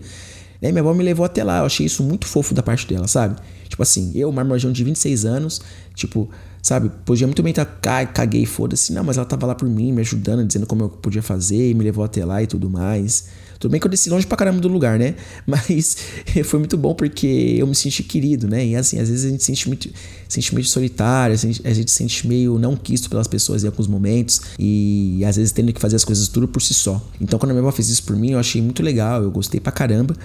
Né? 0.62 0.72
Minha 0.72 0.82
avó 0.82 0.94
me 0.94 1.04
levou 1.04 1.26
até 1.26 1.44
lá, 1.44 1.60
eu 1.60 1.66
achei 1.66 1.86
isso 1.86 2.04
muito 2.04 2.26
fofo 2.28 2.54
da 2.54 2.64
parte 2.64 2.88
dela, 2.88 3.08
sabe? 3.08 3.36
Tipo 3.68 3.84
assim, 3.84 4.12
eu, 4.16 4.32
marmorjão 4.32 4.72
de 4.72 4.84
26 4.84 5.26
anos, 5.26 5.62
tipo, 5.94 6.30
Sabe? 6.68 6.92
Podia 7.06 7.26
muito 7.26 7.42
bem 7.42 7.52
estar 7.52 7.64
tá, 7.64 8.06
caguei, 8.06 8.46
foda-se. 8.46 8.92
Não, 8.92 9.02
mas 9.02 9.16
ela 9.16 9.26
tava 9.26 9.46
lá 9.46 9.56
por 9.56 9.70
mim, 9.70 9.94
me 9.94 10.02
ajudando, 10.02 10.46
dizendo 10.46 10.66
como 10.66 10.84
eu 10.84 10.90
podia 10.90 11.22
fazer, 11.22 11.74
me 11.74 11.82
levou 11.82 12.04
até 12.04 12.26
lá 12.26 12.44
e 12.44 12.48
tudo 12.48 12.70
mais. 12.70 13.28
Tudo 13.58 13.72
bem 13.72 13.80
que 13.80 13.88
eu 13.88 13.90
desci 13.90 14.10
longe 14.10 14.28
pra 14.28 14.36
caramba 14.36 14.60
do 14.60 14.68
lugar, 14.68 15.00
né? 15.00 15.16
Mas 15.48 15.96
foi 16.44 16.60
muito 16.60 16.76
bom 16.76 16.94
porque 16.94 17.56
eu 17.58 17.66
me 17.66 17.74
senti 17.74 18.04
querido, 18.04 18.50
né? 18.50 18.66
E 18.66 18.76
assim, 18.76 19.00
às 19.00 19.08
vezes 19.08 19.24
a 19.24 19.30
gente 19.30 19.40
se 19.40 19.46
sente 19.46 19.66
muito, 19.66 19.90
sente 20.28 20.54
meio 20.54 20.68
solitário, 20.68 21.34
a 21.34 21.38
gente, 21.38 21.66
a 21.66 21.74
gente 21.74 21.90
se 21.90 21.96
sente 21.96 22.28
meio 22.28 22.60
não 22.60 22.76
quisto 22.76 23.10
pelas 23.10 23.30
pessoas 23.30 23.64
em 23.64 23.68
alguns 23.68 23.88
momentos 23.88 24.42
e 24.60 25.24
às 25.26 25.38
vezes 25.38 25.54
tendo 25.54 25.72
que 25.72 25.80
fazer 25.80 25.96
as 25.96 26.04
coisas 26.04 26.28
tudo 26.28 26.50
por 26.50 26.62
si 26.62 26.74
só. 26.74 27.02
Então 27.22 27.40
quando 27.40 27.52
a 27.52 27.54
minha 27.54 27.64
avó 27.64 27.72
fez 27.72 27.88
isso 27.88 28.04
por 28.04 28.18
mim, 28.18 28.32
eu 28.32 28.40
achei 28.40 28.62
muito 28.62 28.84
legal, 28.84 29.24
eu 29.24 29.32
gostei 29.32 29.62
pra 29.62 29.72
caramba. 29.72 30.18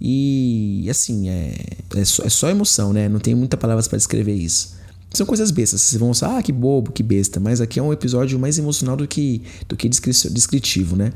E 0.00 0.86
assim, 0.90 1.28
é, 1.28 1.54
é, 1.94 2.04
só, 2.04 2.22
é 2.24 2.28
só 2.28 2.50
emoção, 2.50 2.92
né? 2.92 3.08
Não 3.08 3.18
tem 3.18 3.34
muitas 3.34 3.58
palavras 3.58 3.88
para 3.88 3.96
descrever 3.96 4.34
isso. 4.34 4.76
São 5.12 5.26
coisas 5.26 5.50
bestas. 5.50 5.80
Vocês 5.80 5.98
vão 5.98 6.08
pensar, 6.10 6.36
ah, 6.36 6.42
que 6.42 6.52
bobo, 6.52 6.92
que 6.92 7.02
besta. 7.02 7.40
Mas 7.40 7.60
aqui 7.60 7.78
é 7.78 7.82
um 7.82 7.92
episódio 7.92 8.38
mais 8.38 8.58
emocional 8.58 8.96
do 8.96 9.08
que, 9.08 9.42
do 9.68 9.76
que 9.76 9.88
descritivo, 9.88 10.96
né? 10.96 11.12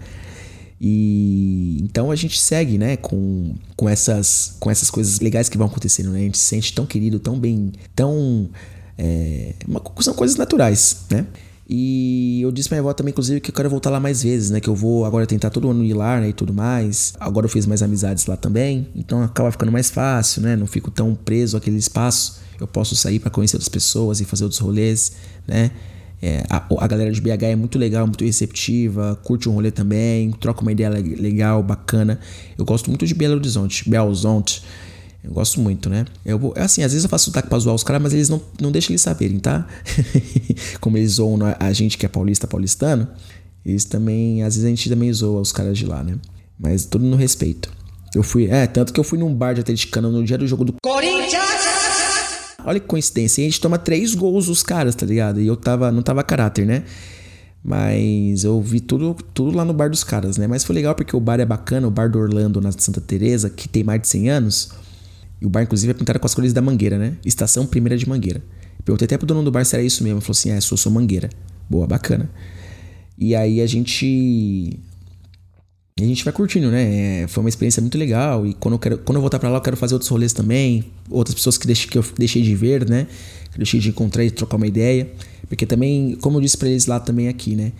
E 0.81 1.79
então 1.83 2.11
a 2.11 2.17
gente 2.17 2.41
segue, 2.41 2.79
né, 2.79 2.97
com, 2.97 3.55
com, 3.77 3.87
essas, 3.87 4.57
com 4.59 4.71
essas 4.71 4.89
coisas 4.89 5.21
legais 5.21 5.47
que 5.51 5.59
vão 5.59 5.67
acontecendo, 5.67 6.11
né? 6.11 6.21
A 6.21 6.23
gente 6.23 6.39
se 6.39 6.45
sente 6.45 6.73
tão 6.73 6.87
querido, 6.87 7.19
tão 7.19 7.39
bem, 7.39 7.73
tão. 7.95 8.49
É, 8.97 9.55
uma, 9.69 9.83
são 10.01 10.15
coisas 10.15 10.37
naturais, 10.37 11.05
né? 11.11 11.27
E 11.73 12.43
eu 12.43 12.51
disse 12.51 12.69
pra 12.69 12.75
minha 12.75 12.83
avó 12.83 12.93
também, 12.93 13.13
inclusive, 13.13 13.41
que 13.41 13.49
eu 13.49 13.55
quero 13.55 13.71
voltar 13.71 13.91
lá 13.91 14.01
mais 14.01 14.25
vezes, 14.25 14.51
né? 14.51 14.59
Que 14.59 14.69
eu 14.69 14.75
vou 14.75 15.05
agora 15.05 15.25
tentar 15.25 15.51
todo 15.51 15.71
ano 15.71 15.85
ir 15.85 15.95
lá, 15.95 16.19
né? 16.19 16.31
E 16.31 16.33
tudo 16.33 16.53
mais. 16.53 17.15
Agora 17.21 17.47
eu 17.47 17.49
fiz 17.49 17.65
mais 17.65 17.81
amizades 17.81 18.27
lá 18.27 18.37
também. 18.37 18.89
Então 18.93 19.23
acaba 19.23 19.53
ficando 19.53 19.71
mais 19.71 19.89
fácil, 19.89 20.43
né? 20.43 20.57
Não 20.57 20.67
fico 20.67 20.91
tão 20.91 21.15
preso 21.15 21.57
àquele 21.57 21.77
espaço. 21.77 22.41
Eu 22.59 22.67
posso 22.67 22.97
sair 22.97 23.21
para 23.21 23.31
conhecer 23.31 23.55
outras 23.55 23.69
pessoas 23.69 24.21
e 24.21 24.25
fazer 24.25 24.43
outros 24.43 24.61
rolês, 24.61 25.13
né? 25.47 25.71
É, 26.21 26.43
a, 26.51 26.67
a, 26.77 26.87
galera 26.89 27.13
de 27.13 27.21
BH 27.21 27.45
é 27.45 27.57
muito 27.57 27.79
legal, 27.79 28.05
muito 28.05 28.25
receptiva, 28.25 29.17
curte 29.23 29.49
um 29.49 29.53
rolê 29.53 29.71
também, 29.71 30.33
troca 30.33 30.63
uma 30.63 30.73
ideia 30.73 30.91
legal, 30.91 31.63
bacana. 31.63 32.19
Eu 32.59 32.65
gosto 32.65 32.91
muito 32.91 33.07
de 33.07 33.15
Belo 33.15 33.37
Horizonte, 33.37 33.89
Belo 33.89 34.09
Horizonte. 34.09 34.63
Eu 35.23 35.33
gosto 35.33 35.61
muito, 35.61 35.91
né? 35.91 36.07
Eu, 36.25 36.53
assim, 36.57 36.83
às 36.83 36.93
vezes 36.93 37.05
eu 37.05 37.11
faço 37.11 37.27
sotaque 37.27 37.49
pra 37.49 37.59
zoar 37.59 37.75
os 37.75 37.85
caras, 37.85 38.03
mas 38.03 38.15
eles 38.15 38.29
não, 38.29 38.41
não 38.61 38.73
deixam 38.73 38.93
eles 38.93 39.03
saberem, 39.03 39.39
tá? 39.39 39.67
Como 40.81 40.97
eles 40.97 41.13
zoam 41.13 41.39
a 41.59 41.73
gente 41.73 41.99
que 41.99 42.07
é 42.07 42.09
paulista, 42.09 42.47
paulistano, 42.47 43.07
eles 43.65 43.85
também, 43.85 44.43
às 44.43 44.55
vezes 44.55 44.65
a 44.65 44.71
gente 44.71 44.89
também 44.89 45.13
zoa 45.13 45.41
os 45.41 45.53
caras 45.53 45.77
de 45.77 45.85
lá, 45.85 46.03
né? 46.03 46.17
Mas 46.59 46.87
tudo 46.87 47.05
no 47.05 47.17
respeito. 47.17 47.71
Eu 48.15 48.23
fui, 48.23 48.47
é, 48.47 48.67
tanto 48.67 48.93
que 48.93 48.99
eu 48.99 49.05
fui 49.05 49.19
num 49.19 49.33
bar 49.33 49.53
de 49.53 49.61
atleticano 49.61 50.11
no 50.11 50.25
dia 50.25 50.39
do 50.39 50.47
jogo 50.47 50.65
do 50.65 50.75
Corinthians! 50.83 51.45
Olha 52.65 52.81
que 52.81 52.87
coincidência, 52.87 53.43
a 53.43 53.45
gente 53.45 53.61
toma 53.61 53.79
três 53.79 54.15
gols 54.15 54.49
os 54.49 54.63
caras, 54.63 54.95
tá 54.95 55.07
ligado? 55.07 55.41
E 55.41 55.47
eu 55.47 55.57
tava, 55.57 55.93
não 55.93 56.03
tava 56.03 56.23
caráter, 56.23 56.67
né? 56.67 56.83
Mas 57.63 58.43
eu 58.45 58.61
vi 58.61 58.81
tudo, 58.81 59.15
tudo 59.35 59.57
lá 59.57 59.65
no 59.65 59.73
bar 59.73 59.91
dos 59.91 60.03
caras, 60.03 60.39
né? 60.39 60.47
Mas 60.47 60.65
foi 60.65 60.75
legal 60.75 60.95
porque 60.95 61.15
o 61.15 61.21
bar 61.21 61.39
é 61.41 61.45
bacana, 61.45 61.87
o 61.87 61.91
bar 61.91 62.11
do 62.11 62.19
Orlando 62.19 62.61
na 62.61 62.73
Santa 62.73 63.01
Teresa, 63.01 63.51
que 63.51 63.69
tem 63.69 63.85
mais 63.85 64.01
de 64.01 64.09
100 64.09 64.31
anos. 64.31 64.71
E 65.41 65.47
o 65.47 65.49
bar, 65.49 65.63
inclusive, 65.63 65.91
é 65.91 65.95
pintado 65.95 66.19
com 66.19 66.27
as 66.27 66.35
cores 66.35 66.53
da 66.53 66.61
Mangueira, 66.61 66.99
né? 66.99 67.17
Estação 67.25 67.67
Primeira 67.67 67.97
de 67.97 68.09
Mangueira. 68.09 68.43
Perguntei 68.85 69.07
até 69.07 69.17
pro 69.17 69.27
dono 69.27 69.43
do 69.43 69.51
bar 69.51 69.65
se 69.65 69.75
era 69.75 69.83
isso 69.83 70.03
mesmo. 70.03 70.19
Ele 70.19 70.25
falou 70.25 70.37
assim: 70.37 70.51
é, 70.51 70.61
sou, 70.61 70.77
sou 70.77 70.93
Mangueira. 70.93 71.31
Boa, 71.69 71.87
bacana. 71.87 72.31
E 73.19 73.35
aí 73.35 73.61
a 73.61 73.67
gente. 73.67 74.79
A 75.99 76.03
gente 76.03 76.25
vai 76.25 76.33
curtindo, 76.33 76.71
né? 76.71 77.23
É, 77.23 77.29
foi 77.29 77.43
uma 77.43 77.49
experiência 77.49 77.81
muito 77.81 77.99
legal. 77.99 78.47
E 78.47 78.55
quando 78.55 78.75
eu, 78.75 78.79
quero, 78.79 78.99
quando 78.99 79.17
eu 79.17 79.21
voltar 79.21 79.39
para 79.39 79.51
lá, 79.51 79.59
eu 79.59 79.63
quero 79.63 79.77
fazer 79.77 79.95
outros 79.95 80.11
rolês 80.11 80.33
também. 80.33 80.85
Outras 81.11 81.35
pessoas 81.35 81.59
que, 81.59 81.67
deixe, 81.67 81.87
que 81.87 81.99
eu 81.99 82.05
deixei 82.19 82.43
de 82.43 82.55
ver, 82.55 82.89
né? 82.89 83.07
Que 83.51 83.57
eu 83.57 83.59
deixei 83.59 83.81
de 83.81 83.91
encontrar 83.91 84.25
e 84.25 84.31
trocar 84.31 84.57
uma 84.57 84.67
ideia. 84.67 85.11
Porque 85.47 85.67
também, 85.67 86.17
como 86.21 86.39
eu 86.39 86.41
disse 86.41 86.57
para 86.57 86.69
eles 86.69 86.87
lá 86.87 86.99
também 87.01 87.29
aqui, 87.29 87.55
né? 87.55 87.73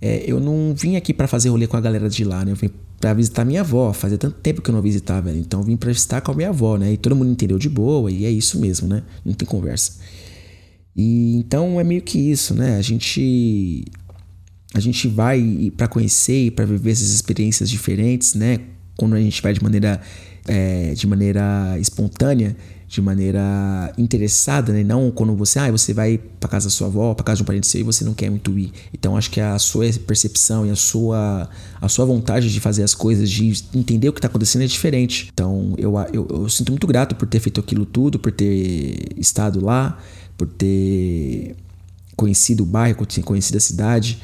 É, 0.00 0.24
eu 0.26 0.40
não 0.40 0.74
vim 0.74 0.96
aqui 0.96 1.12
para 1.12 1.28
fazer 1.28 1.50
rolê 1.50 1.66
com 1.66 1.76
a 1.76 1.80
galera 1.80 2.08
de 2.08 2.24
lá, 2.24 2.44
né? 2.44 2.52
Eu 2.52 2.56
vim 2.56 2.70
para 3.00 3.14
visitar 3.14 3.44
minha 3.46 3.62
avó. 3.62 3.92
Fazia 3.92 4.18
tanto 4.18 4.38
tempo 4.40 4.60
que 4.60 4.68
eu 4.68 4.74
não 4.74 4.82
visitava, 4.82 5.22
velho. 5.22 5.38
Então 5.38 5.62
vim 5.62 5.76
para 5.76 5.90
visitar 5.90 6.20
com 6.20 6.30
a 6.30 6.34
minha 6.34 6.50
avó, 6.50 6.76
né? 6.76 6.92
E 6.92 6.96
todo 6.98 7.16
mundo 7.16 7.30
entendeu 7.30 7.58
de 7.58 7.68
boa, 7.68 8.10
e 8.12 8.26
é 8.26 8.30
isso 8.30 8.60
mesmo, 8.60 8.86
né? 8.86 9.02
Não 9.24 9.32
tem 9.32 9.48
conversa. 9.48 9.94
E 10.94 11.36
então 11.36 11.80
é 11.80 11.84
meio 11.84 12.02
que 12.02 12.18
isso, 12.18 12.54
né? 12.54 12.76
A 12.76 12.82
gente 12.82 13.84
a 14.74 14.78
gente 14.78 15.08
vai 15.08 15.72
para 15.76 15.88
conhecer 15.88 16.46
e 16.46 16.50
para 16.50 16.64
viver 16.64 16.92
essas 16.92 17.10
experiências 17.10 17.70
diferentes, 17.70 18.34
né? 18.34 18.60
Quando 18.96 19.16
a 19.16 19.20
gente 19.20 19.40
vai 19.40 19.54
de 19.54 19.62
maneira 19.62 20.00
é, 20.46 20.92
de 20.92 21.06
maneira 21.06 21.78
espontânea, 21.80 22.54
de 22.90 23.00
maneira 23.00 23.94
interessada, 23.96 24.72
né? 24.72 24.82
Não 24.82 25.12
quando 25.12 25.32
você, 25.36 25.60
ah, 25.60 25.70
você 25.70 25.94
vai 25.94 26.18
para 26.18 26.50
casa 26.50 26.66
da 26.66 26.70
sua 26.70 26.88
avó, 26.88 27.14
para 27.14 27.22
casa 27.22 27.36
de 27.36 27.42
um 27.44 27.46
parente 27.46 27.68
seu 27.68 27.80
e 27.82 27.84
você 27.84 28.04
não 28.04 28.12
quer 28.12 28.28
muito 28.28 28.58
ir. 28.58 28.72
Então 28.92 29.16
acho 29.16 29.30
que 29.30 29.40
a 29.40 29.56
sua 29.60 29.86
percepção 30.04 30.66
e 30.66 30.70
a 30.70 30.74
sua 30.74 31.48
a 31.80 31.88
sua 31.88 32.04
vontade 32.04 32.52
de 32.52 32.58
fazer 32.58 32.82
as 32.82 32.92
coisas, 32.92 33.30
de 33.30 33.62
entender 33.72 34.08
o 34.08 34.12
que 34.12 34.18
está 34.18 34.26
acontecendo 34.26 34.62
é 34.62 34.66
diferente. 34.66 35.30
Então 35.32 35.72
eu, 35.78 35.94
eu, 36.12 36.26
eu 36.28 36.48
sinto 36.48 36.72
muito 36.72 36.86
grato 36.88 37.14
por 37.14 37.28
ter 37.28 37.38
feito 37.38 37.60
aquilo 37.60 37.86
tudo, 37.86 38.18
por 38.18 38.32
ter 38.32 39.14
estado 39.16 39.64
lá, 39.64 39.96
por 40.36 40.48
ter 40.48 41.54
conhecido 42.16 42.64
o 42.64 42.66
bairro, 42.66 43.06
conhecido 43.24 43.56
a 43.56 43.60
cidade 43.60 44.20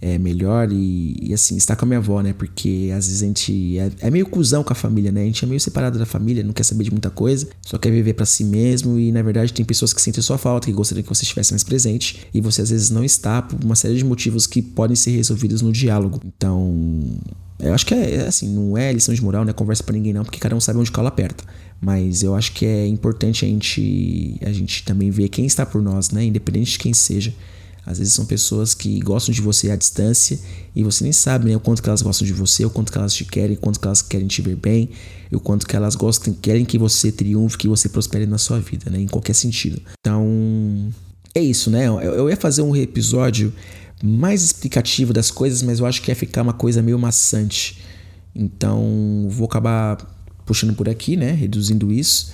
é, 0.00 0.18
melhor 0.18 0.70
e, 0.70 1.16
e, 1.20 1.32
assim, 1.32 1.56
estar 1.56 1.74
com 1.74 1.84
a 1.84 1.88
minha 1.88 1.98
avó, 1.98 2.20
né? 2.20 2.34
Porque 2.36 2.90
às 2.94 3.06
vezes 3.06 3.22
a 3.22 3.26
gente 3.26 3.78
é, 3.78 3.90
é, 4.00 4.10
meio 4.10 4.26
cuzão 4.26 4.62
com 4.62 4.72
a 4.72 4.76
família, 4.76 5.10
né? 5.10 5.22
A 5.22 5.24
gente 5.24 5.44
é 5.44 5.48
meio 5.48 5.60
separado 5.60 5.98
da 5.98 6.04
família, 6.04 6.42
não 6.44 6.52
quer 6.52 6.64
saber 6.64 6.84
de 6.84 6.90
muita 6.90 7.10
coisa, 7.10 7.48
só 7.62 7.78
quer 7.78 7.90
viver 7.90 8.12
para 8.12 8.26
si 8.26 8.44
mesmo 8.44 8.98
e 8.98 9.10
na 9.10 9.22
verdade 9.22 9.52
tem 9.52 9.64
pessoas 9.64 9.92
que 9.92 10.02
sentem 10.02 10.22
sua 10.22 10.36
falta, 10.36 10.66
que 10.66 10.72
gostariam 10.72 11.02
que 11.02 11.08
você 11.08 11.22
estivesse 11.22 11.52
mais 11.52 11.64
presente 11.64 12.26
e 12.32 12.40
você 12.40 12.62
às 12.62 12.70
vezes 12.70 12.90
não 12.90 13.04
está 13.04 13.40
por 13.40 13.62
uma 13.64 13.74
série 13.74 13.96
de 13.96 14.04
motivos 14.04 14.46
que 14.46 14.60
podem 14.60 14.94
ser 14.94 15.12
resolvidos 15.12 15.62
no 15.62 15.72
diálogo. 15.72 16.20
Então, 16.24 17.18
eu 17.58 17.72
acho 17.72 17.86
que 17.86 17.94
é, 17.94 18.16
é 18.16 18.26
assim, 18.26 18.54
não 18.54 18.76
é 18.76 18.92
lição 18.92 19.14
de 19.14 19.22
moral, 19.22 19.44
né? 19.44 19.52
Conversa 19.52 19.82
para 19.82 19.94
ninguém 19.94 20.12
não, 20.12 20.24
porque 20.24 20.38
cada 20.38 20.54
um 20.54 20.60
sabe 20.60 20.78
onde 20.78 20.92
cola 20.92 21.08
aperta. 21.08 21.42
Mas 21.80 22.22
eu 22.22 22.34
acho 22.34 22.52
que 22.52 22.66
é 22.66 22.86
importante 22.86 23.44
a 23.44 23.48
gente, 23.48 24.38
a 24.42 24.52
gente 24.52 24.84
também 24.84 25.10
ver 25.10 25.28
quem 25.28 25.46
está 25.46 25.64
por 25.64 25.82
nós, 25.82 26.10
né? 26.10 26.24
Independente 26.24 26.72
de 26.72 26.78
quem 26.78 26.92
seja. 26.92 27.32
Às 27.86 27.98
vezes 27.98 28.12
são 28.12 28.26
pessoas 28.26 28.74
que 28.74 28.98
gostam 28.98 29.32
de 29.32 29.40
você 29.40 29.70
à 29.70 29.76
distância 29.76 30.36
e 30.74 30.82
você 30.82 31.04
nem 31.04 31.12
sabe 31.12 31.48
né, 31.48 31.56
o 31.56 31.60
quanto 31.60 31.80
que 31.80 31.88
elas 31.88 32.02
gostam 32.02 32.26
de 32.26 32.32
você, 32.32 32.64
o 32.64 32.70
quanto 32.70 32.90
que 32.90 32.98
elas 32.98 33.14
te 33.14 33.24
querem, 33.24 33.56
o 33.56 33.60
quanto 33.60 33.78
que 33.78 33.86
elas 33.86 34.02
querem 34.02 34.26
te 34.26 34.42
ver 34.42 34.56
bem, 34.56 34.90
o 35.32 35.38
quanto 35.38 35.64
que 35.64 35.76
elas 35.76 35.94
gostam, 35.94 36.34
querem 36.34 36.64
que 36.64 36.76
você 36.76 37.12
triunfe, 37.12 37.56
que 37.56 37.68
você 37.68 37.88
prospere 37.88 38.26
na 38.26 38.38
sua 38.38 38.58
vida, 38.58 38.90
né, 38.90 38.98
em 39.00 39.06
qualquer 39.06 39.34
sentido. 39.34 39.80
Então, 40.00 40.92
é 41.32 41.40
isso, 41.40 41.70
né? 41.70 41.86
Eu, 41.86 42.00
eu 42.00 42.28
ia 42.28 42.36
fazer 42.36 42.62
um 42.62 42.74
episódio 42.74 43.52
mais 44.02 44.42
explicativo 44.42 45.12
das 45.12 45.30
coisas, 45.30 45.62
mas 45.62 45.78
eu 45.78 45.86
acho 45.86 46.02
que 46.02 46.10
ia 46.10 46.16
ficar 46.16 46.42
uma 46.42 46.52
coisa 46.52 46.82
meio 46.82 46.98
maçante. 46.98 47.78
Então, 48.34 49.28
vou 49.30 49.46
acabar 49.46 49.96
puxando 50.44 50.74
por 50.74 50.88
aqui, 50.88 51.16
né, 51.16 51.30
reduzindo 51.32 51.92
isso. 51.92 52.32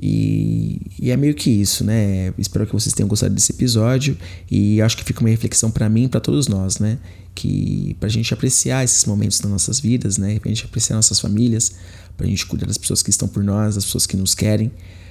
E, 0.00 0.80
e, 1.00 1.10
é 1.10 1.16
meio 1.16 1.34
que 1.34 1.50
isso, 1.50 1.82
né? 1.82 2.32
Espero 2.38 2.64
que 2.66 2.72
vocês 2.72 2.94
tenham 2.94 3.08
gostado 3.08 3.34
desse 3.34 3.50
episódio 3.50 4.16
e 4.48 4.80
acho 4.80 4.96
que 4.96 5.02
fica 5.02 5.20
uma 5.20 5.28
reflexão 5.28 5.70
para 5.72 5.88
mim 5.88 6.04
e 6.04 6.08
para 6.08 6.20
todos 6.20 6.46
nós, 6.46 6.78
né? 6.78 6.98
Que 7.34 7.96
pra 7.98 8.08
gente 8.08 8.32
apreciar 8.32 8.84
esses 8.84 9.04
momentos 9.06 9.40
das 9.40 9.50
nossas 9.50 9.80
vidas, 9.80 10.16
né? 10.16 10.38
Pra 10.38 10.50
gente 10.50 10.64
apreciar 10.64 10.94
nossas 10.94 11.18
famílias, 11.18 11.72
pra 12.16 12.26
gente 12.26 12.46
cuidar 12.46 12.66
das 12.66 12.78
pessoas 12.78 13.02
que 13.02 13.10
estão 13.10 13.26
por 13.26 13.42
nós, 13.42 13.74
das 13.74 13.84
pessoas 13.84 14.06
que 14.06 14.16
nos 14.16 14.36
querem, 14.36 14.70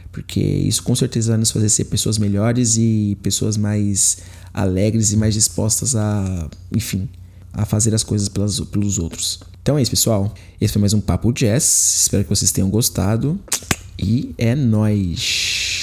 porque 0.10 0.40
isso 0.40 0.82
com 0.84 0.96
certeza 0.96 1.32
vai 1.32 1.38
nos 1.38 1.52
fazer 1.52 1.70
ser 1.70 1.86
pessoas 1.86 2.18
melhores 2.18 2.78
e 2.78 3.18
pessoas 3.22 3.58
mais 3.58 4.20
alegres 4.54 5.12
e 5.12 5.18
mais 5.18 5.34
dispostas 5.34 5.98
a, 5.98 6.50
enfim, 6.74 7.10
a 7.52 7.66
fazer 7.66 7.94
as 7.94 8.04
coisas 8.04 8.30
pelas, 8.30 8.60
pelos 8.62 9.00
outros. 9.00 9.42
Então 9.62 9.78
é 9.78 9.82
isso, 9.82 9.92
pessoal. 9.92 10.34
Esse 10.62 10.72
foi 10.72 10.80
mais 10.80 10.94
um 10.94 11.02
Papo 11.02 11.34
Jazz. 11.34 12.04
Espero 12.04 12.24
que 12.24 12.30
vocês 12.30 12.52
tenham 12.52 12.70
gostado. 12.70 13.38
E 14.00 14.36
é 14.38 14.56
nós. 14.56 15.77